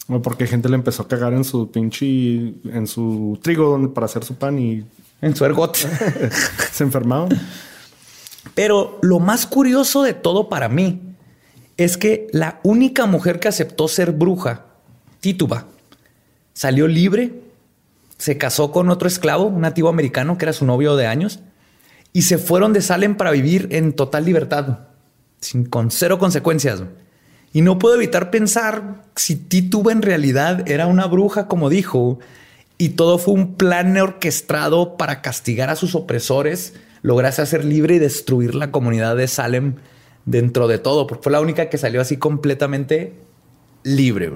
[0.09, 4.07] O porque gente le empezó a cagar en su pinche, en su trigo donde, para
[4.07, 4.85] hacer su pan y
[5.23, 5.77] En su ergot.
[6.73, 7.31] se enfermaron.
[8.55, 11.01] Pero lo más curioso de todo para mí
[11.77, 14.67] es que la única mujer que aceptó ser bruja,
[15.21, 15.67] Tituba,
[16.53, 17.33] salió libre,
[18.19, 21.41] se casó con otro esclavo, un nativo americano que era su novio de años,
[22.13, 24.81] y se fueron de Salem para vivir en total libertad,
[25.41, 26.83] sin, con cero consecuencias.
[27.55, 32.19] Y no puedo evitar pensar si Tituba en realidad era una bruja, como dijo,
[32.83, 37.99] y todo fue un plan orquestado para castigar a sus opresores, lograrse hacer libre y
[38.01, 39.77] destruir la comunidad de Salem
[40.25, 43.13] dentro de todo, porque fue la única que salió así completamente
[43.85, 44.33] libre.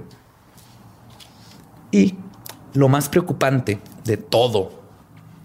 [1.90, 2.14] Y
[2.72, 4.80] lo más preocupante de todo,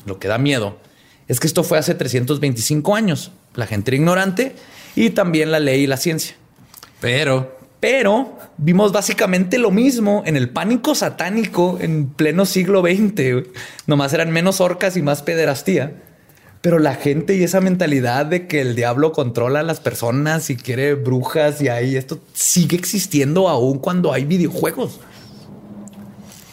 [0.05, 0.77] lo que da miedo,
[1.27, 3.31] es que esto fue hace 325 años.
[3.55, 4.55] La gente era ignorante
[4.95, 6.35] y también la ley y la ciencia.
[6.99, 13.49] Pero Pero vimos básicamente lo mismo en el pánico satánico en pleno siglo XX.
[13.87, 16.03] Nomás eran menos orcas y más pederastía.
[16.61, 20.57] Pero la gente y esa mentalidad de que el diablo controla a las personas y
[20.57, 24.99] quiere brujas y ahí esto sigue existiendo aún cuando hay videojuegos.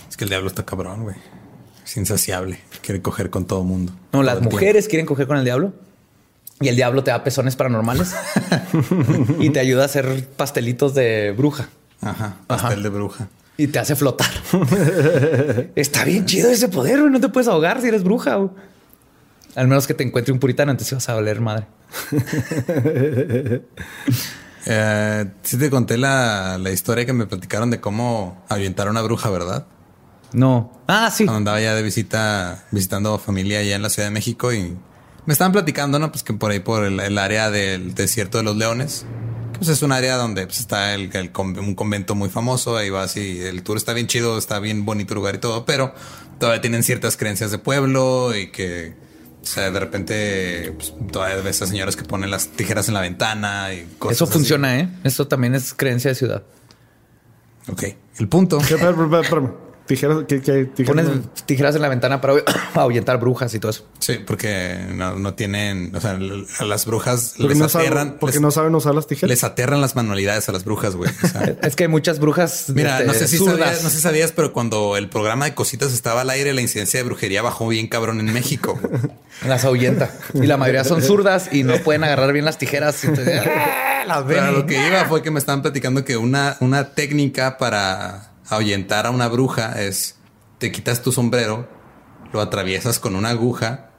[0.09, 1.16] es que el diablo está cabrón, güey.
[1.85, 2.59] Es insaciable.
[2.81, 3.93] Quiere coger con todo mundo.
[4.14, 4.55] No, las tiempo.
[4.55, 5.74] mujeres quieren coger con el diablo
[6.61, 8.14] y el diablo te da pezones paranormales
[9.38, 11.68] y te ayuda a hacer pastelitos de bruja
[12.00, 12.36] Ajá.
[12.46, 13.28] Pastel de bruja.
[13.56, 14.30] y te hace flotar.
[15.74, 17.11] Está bien chido ese poder, güey.
[17.12, 18.36] No te puedes ahogar si eres bruja.
[18.36, 18.50] güey.
[19.56, 21.66] Al menos que te encuentre un puritano, entonces vas a valer madre.
[24.70, 29.00] Eh, sí te conté la, la historia que me platicaron de cómo ahuyentar a una
[29.00, 29.64] bruja, ¿verdad?
[30.32, 30.70] No.
[30.86, 31.24] Ah, sí.
[31.24, 34.76] Cuando andaba ya de visita, visitando familia allá en la Ciudad de México y
[35.29, 36.11] me estaban platicando, ¿no?
[36.11, 39.05] Pues que por ahí, por el, el área del desierto de los leones,
[39.59, 42.79] pues es un área donde pues, está el, un convento muy famoso.
[42.79, 45.93] Ahí vas y el tour está bien chido, está bien bonito lugar y todo, pero
[46.41, 48.95] todavía tienen ciertas creencias de pueblo y que,
[49.43, 53.03] o sea, de repente pues, todavía ves a señoras que ponen las tijeras en la
[53.03, 54.33] ventana y cosas Eso así.
[54.33, 54.89] funciona, ¿eh?
[55.05, 56.43] Eso también es creencia de ciudad.
[57.70, 57.85] Ok.
[58.16, 58.61] El punto.
[59.89, 61.07] Tijeras, ¿qué, qué tijeras?
[61.07, 62.34] Pones tijeras en la ventana para
[62.74, 63.86] ahuyentar brujas y todo eso.
[64.01, 66.18] Sí, porque no, no tienen, o sea,
[66.59, 69.30] a las brujas Porque, les no saben, aterran, porque les, no saben usar las tijeras.
[69.30, 71.11] les aterran las manualidades a las brujas, güey.
[71.22, 72.66] O sea, Es que hay muchas brujas.
[72.68, 75.55] Mira, este, no sé si sabías, no sé si sabías, pero cuando el programa de
[75.55, 78.78] cositas estaba al aire, la incidencia de brujería bajó bien cabrón en México.
[79.47, 80.11] Las ahuyenta.
[80.34, 83.05] Y la mayoría son zurdas y no pueden agarrar bien las tijeras.
[83.05, 84.03] Entonces, ¡ah!
[84.07, 84.39] las ven.
[84.41, 89.07] Pero lo que iba fue que me estaban platicando que una, una técnica para ahuyentar
[89.07, 90.16] a una bruja es
[90.59, 91.68] te quitas tu sombrero,
[92.32, 93.90] lo atraviesas con una aguja,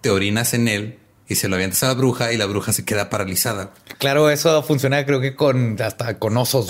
[0.00, 0.98] te orinas en él
[1.28, 3.72] y se lo avientas a la bruja y la bruja se queda paralizada.
[3.98, 6.68] Claro, eso funciona creo que con hasta con osos.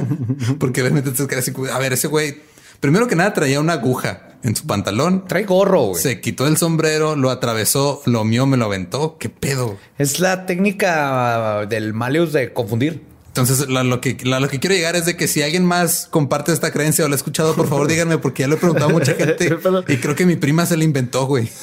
[0.58, 2.42] Porque obviamente te quedas así, a ver, ese güey,
[2.80, 5.26] primero que nada traía una aguja en su pantalón.
[5.26, 6.02] Trae gorro, güey.
[6.02, 9.16] Se quitó el sombrero, lo atravesó, lo mío me lo aventó.
[9.18, 9.78] ¿Qué pedo?
[9.96, 13.13] Es la técnica del Malius de confundir.
[13.34, 16.06] Entonces, lo, lo que, lo, lo que quiero llegar es de que si alguien más
[16.08, 18.90] comparte esta creencia o la ha escuchado, por favor díganme, porque ya lo he preguntado
[18.90, 19.58] a mucha gente
[19.88, 21.50] y creo que mi prima se la inventó, güey.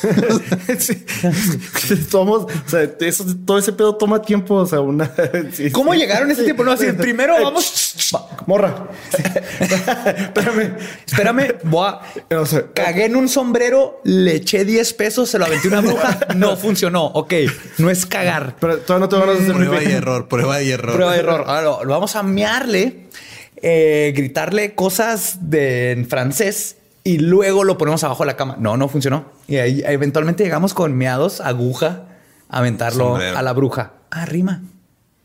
[0.77, 1.05] Sí.
[2.09, 4.55] Somos, o sea, eso, todo ese pedo toma tiempo.
[4.55, 5.11] O sea, una.
[5.51, 5.99] sí, ¿Cómo sí.
[5.99, 6.63] llegaron a ese tiempo?
[6.63, 8.11] No, así, primero vamos.
[8.13, 8.87] Va, morra.
[9.59, 10.75] Espérame.
[11.05, 12.39] Espérame, voy a.
[12.39, 16.19] O sea, Cagué en un sombrero, le eché 10 pesos, se lo aventé una bruja.
[16.35, 17.05] No funcionó.
[17.05, 17.33] Ok,
[17.77, 18.55] no es cagar.
[18.59, 20.95] pero todavía no te van a hacer Prueba y error, prueba y error.
[20.95, 21.45] Prueba de error.
[21.61, 23.07] Ahora lo, lo vamos a mearle,
[23.57, 28.57] eh, gritarle cosas de, en francés y luego lo ponemos abajo de la cama.
[28.59, 29.25] No, no funcionó.
[29.47, 32.03] Y ahí eventualmente llegamos con meados, aguja,
[32.49, 33.37] aventarlo Sombrero.
[33.37, 33.93] a la bruja.
[34.11, 34.61] Ah, rima.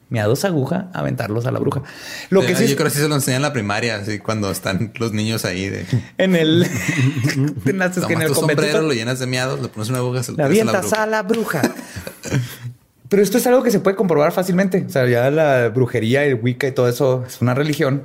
[0.08, 1.82] Meados, aguja, aventarlos a la bruja.
[2.30, 4.52] Lo que sí Yo creo que sí se lo enseñan en la primaria, así cuando
[4.52, 5.84] están los niños ahí de
[6.18, 6.64] en el,
[7.66, 9.88] en, las- que en tomas el tu convento sombrero, lo llenas de miados, le pones
[9.88, 11.02] una aguja, se lo a la avientas bruja.
[11.02, 11.62] a la bruja.
[13.08, 14.84] Pero esto es algo que se puede comprobar fácilmente.
[14.86, 18.04] O sea, ya la brujería y el Wicca y todo eso es una religión.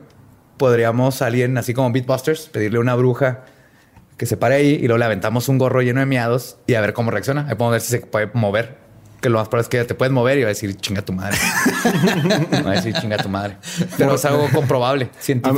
[0.57, 3.45] Podríamos a alguien, así como Beatbusters, pedirle a una bruja
[4.17, 6.81] que se pare ahí y luego le aventamos un gorro lleno de miados y a
[6.81, 7.47] ver cómo reacciona.
[7.47, 8.79] Ahí podemos ver si se puede mover.
[9.19, 11.13] Que lo más probable es que te puedes mover y va a decir chinga tu
[11.13, 11.37] madre.
[12.65, 13.57] va a decir chinga tu madre.
[13.97, 15.09] Pero es algo comprobable.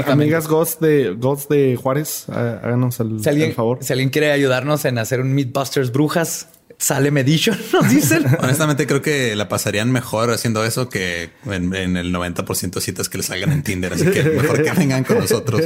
[0.06, 3.80] Amigas Ghost de, Ghost de Juárez, háganos el, si alguien, el favor.
[3.82, 8.26] si alguien quiere ayudarnos en hacer un Meatbusters brujas, sale Edition, nos dicen.
[8.40, 13.10] Honestamente creo que la pasarían mejor haciendo eso que en, en el 90% de citas
[13.10, 13.94] que les salgan en Tinder.
[13.94, 15.62] Así que mejor que vengan con nosotros.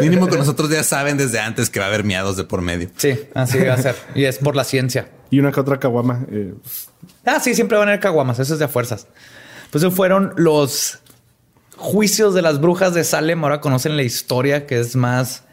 [0.00, 2.90] Mínimo con nosotros ya saben desde antes que va a haber miados de por medio.
[2.96, 3.96] Sí, así va a ser.
[4.14, 5.08] Y es por la ciencia.
[5.30, 6.24] Y una que otra caguama.
[6.30, 6.54] eh,
[7.24, 8.38] Ah, sí, siempre van a haber caguamas.
[8.38, 9.06] Eso es de a fuerzas.
[9.70, 10.98] Pues esos fueron los
[11.76, 13.42] juicios de las brujas de Salem.
[13.42, 15.44] Ahora conocen la historia, que es más.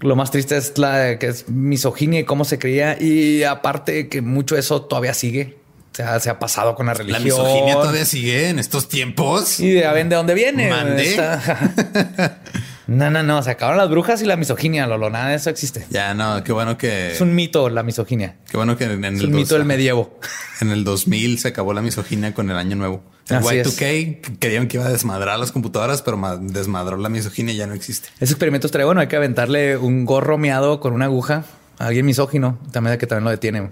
[0.00, 3.00] Lo más triste es la que es misoginia y cómo se creía.
[3.00, 5.58] Y aparte que mucho eso todavía sigue.
[5.92, 7.24] O sea, se ha pasado con la La religión.
[7.24, 9.58] misoginia todavía sigue en estos tiempos.
[9.58, 10.70] Y ya ven de dónde viene.
[10.70, 11.10] Mande.
[11.10, 12.38] Está-
[12.86, 13.42] No, no, no.
[13.42, 15.10] Se acabaron las brujas y la misoginia, Lolo.
[15.10, 15.84] Nada de eso existe.
[15.90, 18.36] Ya no, qué bueno que Es un mito la misoginia.
[18.50, 20.18] qué bueno que en, en Es el un mito del medievo.
[20.62, 23.02] en el 2000 se acabó la misoginia con el año nuevo.
[23.28, 27.52] El Así Y2K creían que iba a desmadrar las computadoras, pero ma- desmadró la misoginia
[27.54, 28.08] y ya no existe.
[28.20, 29.00] Ese experimento estaría bueno.
[29.02, 31.44] Hay que aventarle un gorro meado con una aguja
[31.78, 32.58] a alguien misógino.
[32.72, 33.70] También hay que también lo detiene.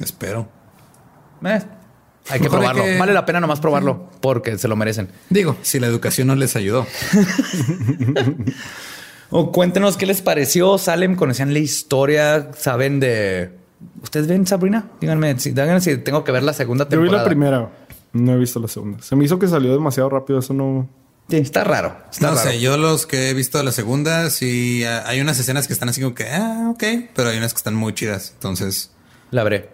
[0.00, 0.48] Espero.
[1.44, 1.60] Eh,
[2.28, 2.82] hay que Mejor probarlo.
[2.84, 5.08] que- Vale la pena nomás probarlo porque se lo merecen.
[5.30, 6.86] Digo, si la educación no les ayudó.
[9.30, 10.78] O cuéntenos qué les pareció.
[10.78, 13.50] Salem, conocían la historia, saben de.
[14.02, 14.86] ¿Ustedes ven Sabrina?
[15.00, 17.24] Díganme si, díganme si tengo que ver la segunda yo vi temporada.
[17.24, 17.70] la primera.
[18.24, 19.02] No he visto la segunda.
[19.02, 20.38] Se me hizo que salió demasiado rápido.
[20.38, 20.88] Eso no.
[21.28, 21.96] Sí, está raro.
[22.10, 22.50] Está No raro.
[22.50, 25.88] sé, yo los que he visto de la segunda, sí hay unas escenas que están
[25.88, 28.30] así como que, ah, ok, pero hay unas que están muy chidas.
[28.34, 28.92] Entonces,
[29.32, 29.68] La veré.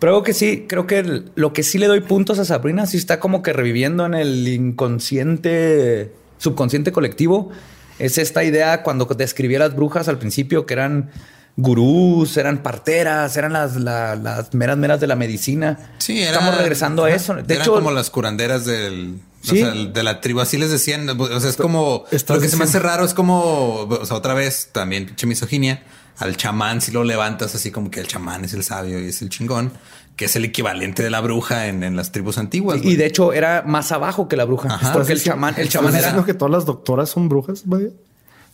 [0.00, 2.84] Pero algo que sí, creo que el- lo que sí le doy puntos a Sabrina,
[2.86, 7.50] sí está como que reviviendo en el inconsciente, subconsciente colectivo.
[7.98, 11.10] Es esta idea cuando describí a las brujas al principio, que eran
[11.58, 15.78] gurús, eran parteras, eran las, la- las meras meras de la medicina.
[15.98, 17.34] sí, era- estamos regresando a eso.
[17.34, 19.62] De eran hecho, como las curanderas del, Sí.
[19.62, 20.40] o sea, de la tribu.
[20.40, 21.08] Así les decían.
[21.10, 23.40] O sea, es como lo que se me hace raro es como,
[23.82, 25.82] o sea, otra vez también pinche misoginia.
[26.18, 29.22] Al chamán, si lo levantas así como que el chamán es el sabio y es
[29.22, 29.70] el chingón,
[30.16, 32.80] que es el equivalente de la bruja en, en las tribus antiguas.
[32.82, 34.68] y de hecho era más abajo que la bruja.
[34.74, 34.92] Ajá.
[34.92, 37.62] Porque el chamán, el chamán ¿Estás era diciendo que todas las doctoras son brujas?
[37.66, 37.88] vaya?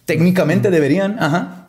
[0.05, 1.64] Técnicamente deberían, ajá.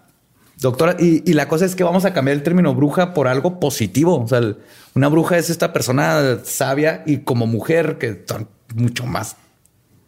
[0.66, 3.60] Doctora, y, y la cosa es que vamos a cambiar el término bruja por algo
[3.60, 4.20] positivo.
[4.24, 4.58] O sea, el-
[4.96, 9.36] una bruja es esta persona sabia y como mujer que son mucho más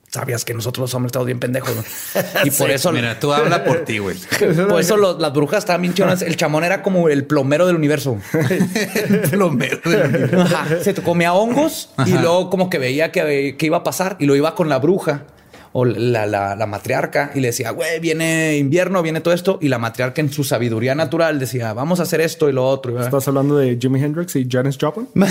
[0.09, 1.75] sabias que nosotros los hombres estamos bien pendejos.
[1.75, 1.83] ¿no?
[2.45, 4.17] Y por eso, Mira, tú habla por ti, güey.
[4.69, 6.23] por eso los- las brujas estaban bien chonas.
[6.23, 8.17] El chamón era como el plomero del universo.
[9.29, 10.41] Plomero del universo.
[10.41, 10.65] Ajá.
[10.83, 14.35] Se comía hongos y luego como que veía que, que iba a pasar y lo
[14.35, 15.25] iba con la bruja
[15.74, 19.59] o la, la- la matriarca y le decía, güey, viene invierno, viene todo esto.
[19.61, 22.99] Y la matriarca en su sabiduría natural decía, vamos a hacer esto y lo otro.
[23.01, 25.07] ¿Estás hablando de Jimi Hendrix y Janis Joplin?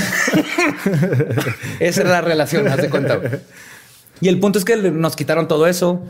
[1.80, 3.20] Esa era la relación, haz de cuenta.
[4.20, 6.02] Y el punto es que nos quitaron todo eso.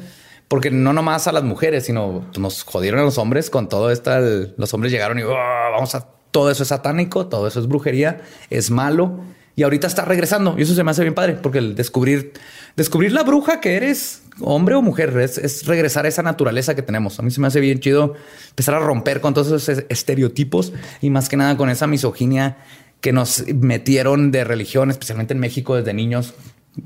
[0.49, 4.14] Porque no nomás a las mujeres, sino nos jodieron a los hombres con todo esto.
[4.16, 5.31] el- Los hombres llegaron y "Oh,
[5.72, 9.18] vamos a todo eso es satánico, todo eso es brujería, es malo.
[9.57, 10.55] Y ahorita está regresando.
[10.57, 12.33] Y eso se me hace bien padre, porque el descubrir,
[12.77, 16.83] descubrir la bruja que eres, hombre o mujer, es, es regresar a esa naturaleza que
[16.83, 17.18] tenemos.
[17.18, 18.14] A mí se me hace bien chido
[18.51, 22.59] empezar a romper con todos esos estereotipos y más que nada con esa misoginia
[23.01, 26.35] que nos metieron de religión, especialmente en México desde niños.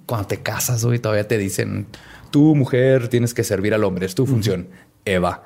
[0.07, 1.87] Cuando te casas, güey, todavía te dicen,
[2.31, 4.69] tú mujer tienes que servir al hombre, es tu función.
[5.05, 5.45] Eva.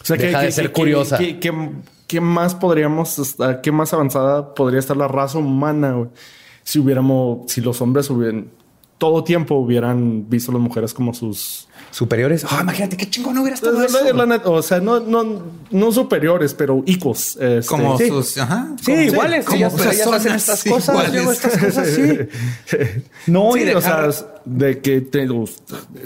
[0.00, 1.18] O sea, Deja de ser curiosa.
[1.18, 6.10] ¿qué, más podríamos estar, qué más avanzada podría estar la raza humana güey?
[6.62, 8.50] si hubiéramos, si los hombres hubieran
[8.98, 12.44] todo tiempo hubieran visto a las mujeres como sus Superiores.
[12.50, 14.12] Ah, imagínate qué chingón hubiera estado La- eso.
[14.12, 17.36] la- o sea, no, no, no superiores, pero equos.
[17.40, 18.08] este, Como Sí.
[18.08, 18.36] sus.
[18.38, 18.72] Ajá.
[18.82, 19.44] Sí, como- iguales.
[19.44, 21.12] como ellas, ellas hacen estas cosas.
[21.12, 22.18] luego estas cosas, sí.
[23.28, 24.08] No, Sí, y o sea,
[24.44, 25.28] de que te-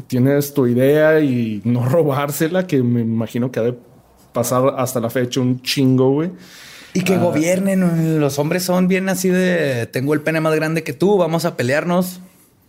[0.09, 3.79] tienes tu idea y no robársela, que me imagino que ha de
[4.35, 6.31] pasar hasta la fecha un chingo, güey.
[6.93, 8.21] Y que gobiernen.
[8.21, 11.57] Los hombres son bien así de tengo el pene más grande que tú, vamos a
[11.57, 12.21] pelearnos.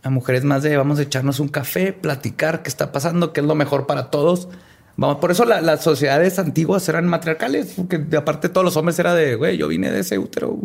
[0.03, 3.45] A mujeres más de vamos a echarnos un café, platicar qué está pasando, qué es
[3.45, 4.47] lo mejor para todos.
[4.95, 9.13] Vamos, por eso la- las sociedades antiguas eran matriarcales, porque aparte todos los hombres era
[9.13, 10.57] de güey, yo vine de ese útero.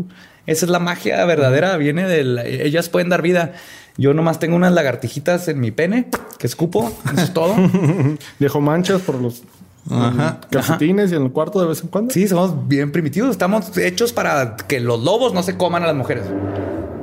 [0.47, 3.53] Esa es la magia verdadera, viene de la- ellas pueden dar vida.
[3.97, 6.09] Yo nomás tengo unas lagartijitas en mi pene
[6.39, 7.55] que escupo, eso es todo.
[8.41, 9.43] Dejo manchas por los
[9.91, 10.41] Ajá.
[10.51, 12.13] calcetines y en el cuarto de vez en cuando.
[12.13, 13.31] Sí, somos bien primitivos.
[13.31, 16.25] Estamos hechos para que los lobos no se coman a las mujeres.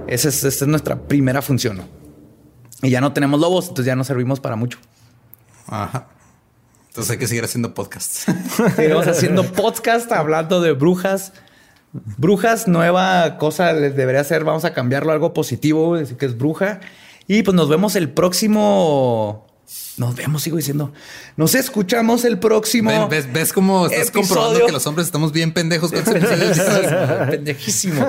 [0.07, 1.81] Esa es, esa es nuestra primera función.
[2.81, 4.79] Y ya no tenemos lobos, entonces ya no servimos para mucho.
[5.67, 6.07] Ajá.
[6.87, 8.25] Entonces hay que seguir haciendo podcasts.
[8.75, 11.31] Seguimos haciendo podcast hablando de brujas.
[11.93, 14.43] Brujas, nueva cosa les debería ser.
[14.43, 16.81] Vamos a cambiarlo a algo positivo, decir que es bruja.
[17.27, 19.47] Y pues nos vemos el próximo.
[19.97, 20.93] Nos vemos, sigo diciendo.
[21.35, 23.07] Nos escuchamos el próximo.
[23.09, 24.27] ¿Ves, ves cómo estás Episodio.
[24.27, 27.27] comprobando que los hombres estamos bien pendejos con episodio?
[27.29, 28.07] Pendejísimo.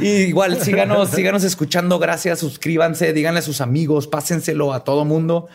[0.00, 1.98] Y igual, síganos, síganos escuchando.
[1.98, 2.38] Gracias.
[2.38, 5.48] Suscríbanse, díganle a sus amigos, pásenselo a todo mundo.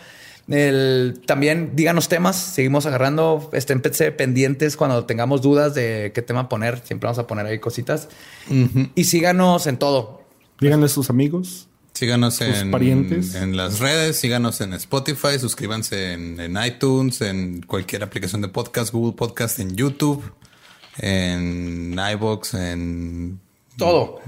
[0.49, 2.35] El- también díganos temas.
[2.35, 3.49] Seguimos agarrando.
[3.53, 6.81] Esténse pendientes cuando tengamos dudas de qué tema poner.
[6.85, 8.09] Siempre vamos a poner ahí cositas.
[8.93, 10.21] Y síganos en todo.
[10.59, 11.67] Díganle a sus amigos.
[11.97, 13.33] Síganos en, parientes.
[13.33, 18.93] en las redes, síganos en Spotify, suscríbanse en, en iTunes, en cualquier aplicación de podcast,
[18.93, 20.23] Google Podcast, en YouTube,
[20.99, 23.39] en iBox, en
[23.77, 24.21] Todo.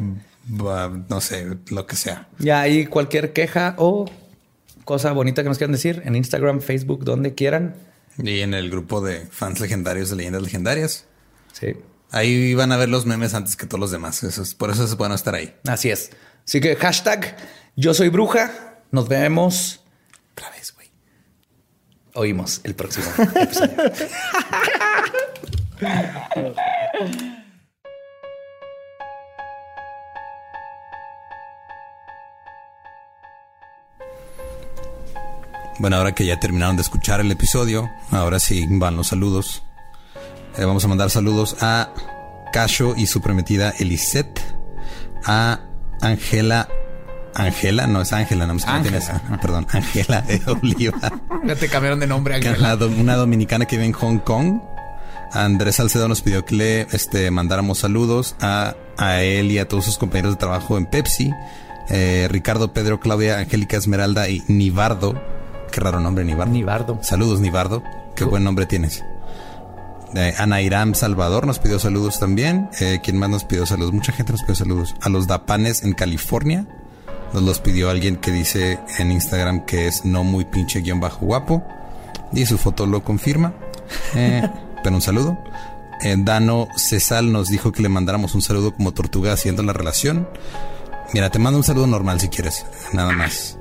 [0.47, 2.27] bah, no sé, lo que sea.
[2.39, 4.09] Ya ahí cualquier queja o
[4.83, 7.75] cosa bonita que nos quieran decir en Instagram, Facebook, donde quieran.
[8.17, 11.05] Y en el grupo de fans legendarios de leyendas legendarias.
[11.53, 11.75] Sí.
[12.09, 14.23] Ahí van a ver los memes antes que todos los demás.
[14.23, 15.53] Eso es, por eso es bueno estar ahí.
[15.67, 16.09] Así es.
[16.49, 17.37] Así que hashtag
[17.75, 18.51] yo soy bruja.
[18.91, 19.81] Nos vemos.
[20.33, 20.89] Otra vez, güey.
[22.13, 23.91] Oímos el próximo episodio.
[35.79, 39.63] Bueno, ahora que ya terminaron de escuchar el episodio, ahora sí van los saludos.
[40.57, 41.93] Eh, vamos a mandar saludos a
[42.51, 44.41] Casho y su prometida Elisette,
[45.25, 45.61] a
[46.01, 46.67] Angela.
[47.35, 48.59] Angela, no es Ángela, no me
[48.97, 49.21] esa.
[49.41, 51.11] Perdón, Angela de Oliva,
[51.45, 54.59] Ya te cambiaron de nombre, la do- una dominicana que vive en Hong Kong.
[55.31, 59.85] Andrés Salcedo nos pidió que le este, mandáramos saludos a, a él y a todos
[59.85, 61.31] sus compañeros de trabajo en Pepsi.
[61.89, 65.21] Eh, Ricardo, Pedro, Claudia, Angélica Esmeralda y Nibardo.
[65.71, 66.51] Qué raro nombre, Nibardo.
[66.51, 66.99] Nibardo.
[67.03, 67.83] Saludos, Nibardo.
[68.15, 69.03] Qué buen nombre tienes.
[70.15, 72.69] Eh, Ana Irán Salvador nos pidió saludos también.
[72.79, 73.93] Eh, ¿Quién más nos pidió saludos?
[73.93, 74.95] Mucha gente nos pidió saludos.
[75.01, 76.65] A los Dapanes en California.
[77.33, 81.25] Nos los pidió alguien que dice en Instagram que es no muy pinche guion bajo
[81.25, 81.63] guapo.
[82.33, 83.53] Y su foto lo confirma.
[84.15, 84.47] Eh,
[84.83, 85.37] pero un saludo.
[86.03, 90.29] Eh, Dano Cesal nos dijo que le mandáramos un saludo como tortuga haciendo la relación.
[91.13, 92.65] Mira, te mando un saludo normal si quieres.
[92.93, 93.57] Nada más.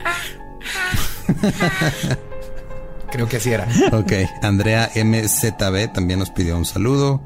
[3.10, 3.66] Creo que así era.
[3.92, 4.12] Ok.
[4.42, 7.22] Andrea MZB también nos pidió un saludo.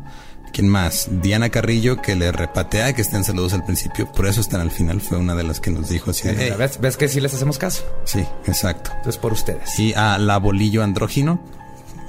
[0.52, 1.08] ¿Quién más?
[1.22, 4.10] Diana Carrillo, que le repatea que estén saludos al principio.
[4.12, 5.00] Por eso están al final.
[5.00, 6.28] Fue una de las que nos dijo así.
[6.28, 6.54] de, "Hey".
[6.58, 7.82] ¿Ves, ves que sí les hacemos caso?
[8.04, 8.90] Sí, exacto.
[8.96, 9.78] Entonces por ustedes.
[9.78, 11.40] Y a La Bolillo Andrógino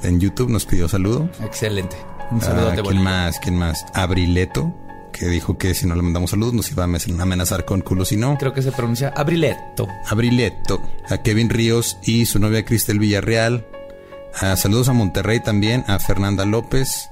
[0.04, 1.30] en YouTube nos pidió saludo.
[1.41, 1.96] Excelente.
[2.32, 3.04] Un saludo Ah, ¿Quién bolillo.
[3.04, 3.39] más?
[3.39, 3.86] ¿Quién más?
[3.94, 4.74] Abrileto,
[5.14, 8.04] que dijo que si no le mandamos saludos nos iba a amenazar- amenazar con culo
[8.04, 8.38] si no.
[8.38, 9.88] Creo que se pronuncia Abrileto.
[10.10, 13.66] Abrileto, a Kevin Ríos y su novia Cristel Villarreal.
[14.41, 17.10] Ah, saludos a Monterrey también, a Fernanda López.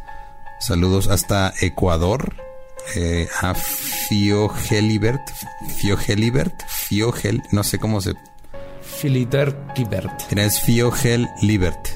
[0.62, 2.36] Saludos hasta Ecuador.
[2.96, 5.22] eh, a Fio Helibert.
[5.80, 6.54] Fio Helibert.
[6.68, 8.14] Fio Hel, no sé cómo se.
[8.82, 10.12] Filiter Kibert.
[10.30, 10.92] Mira, es Fio
[11.42, 11.88] Libert.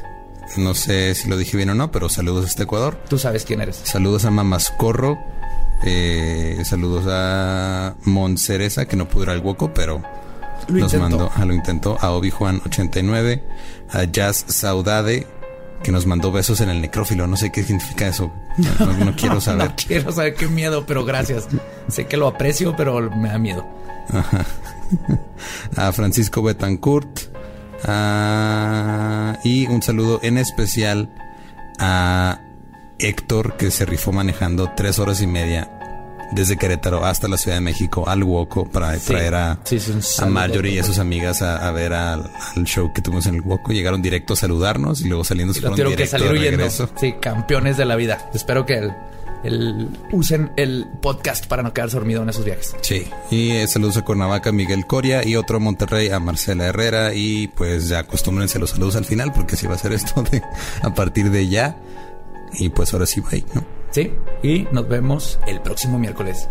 [0.58, 3.00] No sé si lo dije bien o no, pero saludos hasta Ecuador.
[3.10, 3.78] Tú sabes quién eres.
[3.84, 5.18] Saludos a Mamascorro.
[5.84, 10.02] Eh, saludos a Moncereza, que no pudo ir al hueco, pero
[10.68, 11.00] Lo nos intentó.
[11.18, 11.98] mandó, ah, lo intentó.
[12.00, 13.44] A Obi Juan 89.
[13.92, 15.28] A Jazz Saudade,
[15.84, 17.28] que nos mandó besos en el necrófilo.
[17.28, 18.32] No sé qué significa eso.
[18.80, 19.70] No, no- no quiero saber.
[19.70, 21.48] No quiero saber qué miedo, pero gracias.
[21.88, 23.66] sé que lo aprecio, pero me da miedo.
[25.76, 27.20] a Francisco Betancourt.
[27.84, 31.10] a- y un saludo en especial
[31.80, 32.40] a
[33.00, 35.70] Héctor, que se rifó manejando tres horas y media
[36.32, 39.08] desde Querétaro hasta la Ciudad de México al Woco para Sí.
[39.08, 39.80] traer a, Sí,
[40.20, 40.26] a.
[40.26, 43.42] Marjorie y a sus amigas a, a ver al, al show que tuvimos en el
[43.42, 43.72] Woco.
[43.74, 46.90] Llegaron directo a saludarnos y luego saliendo se fueron que salir de regreso.
[47.00, 48.30] Sí, campeones de la vida.
[48.34, 48.92] Espero que el,
[49.44, 52.76] el- usen el podcast para no quedarse dormido en esos viajes.
[52.82, 57.14] Sí, y eh, saludos a Cuernavaca, Miguel Coria y otro a Monterrey, a Marcela Herrera.
[57.14, 60.42] Y pues ya acostúmbrense los saludos al final, porque así va a ser esto de
[60.82, 61.78] a partir de ya.
[62.58, 63.64] Y pues ahora sí, bye, ¿no?
[63.96, 64.12] Sí,
[64.44, 66.50] y nos vemos el próximo miércoles.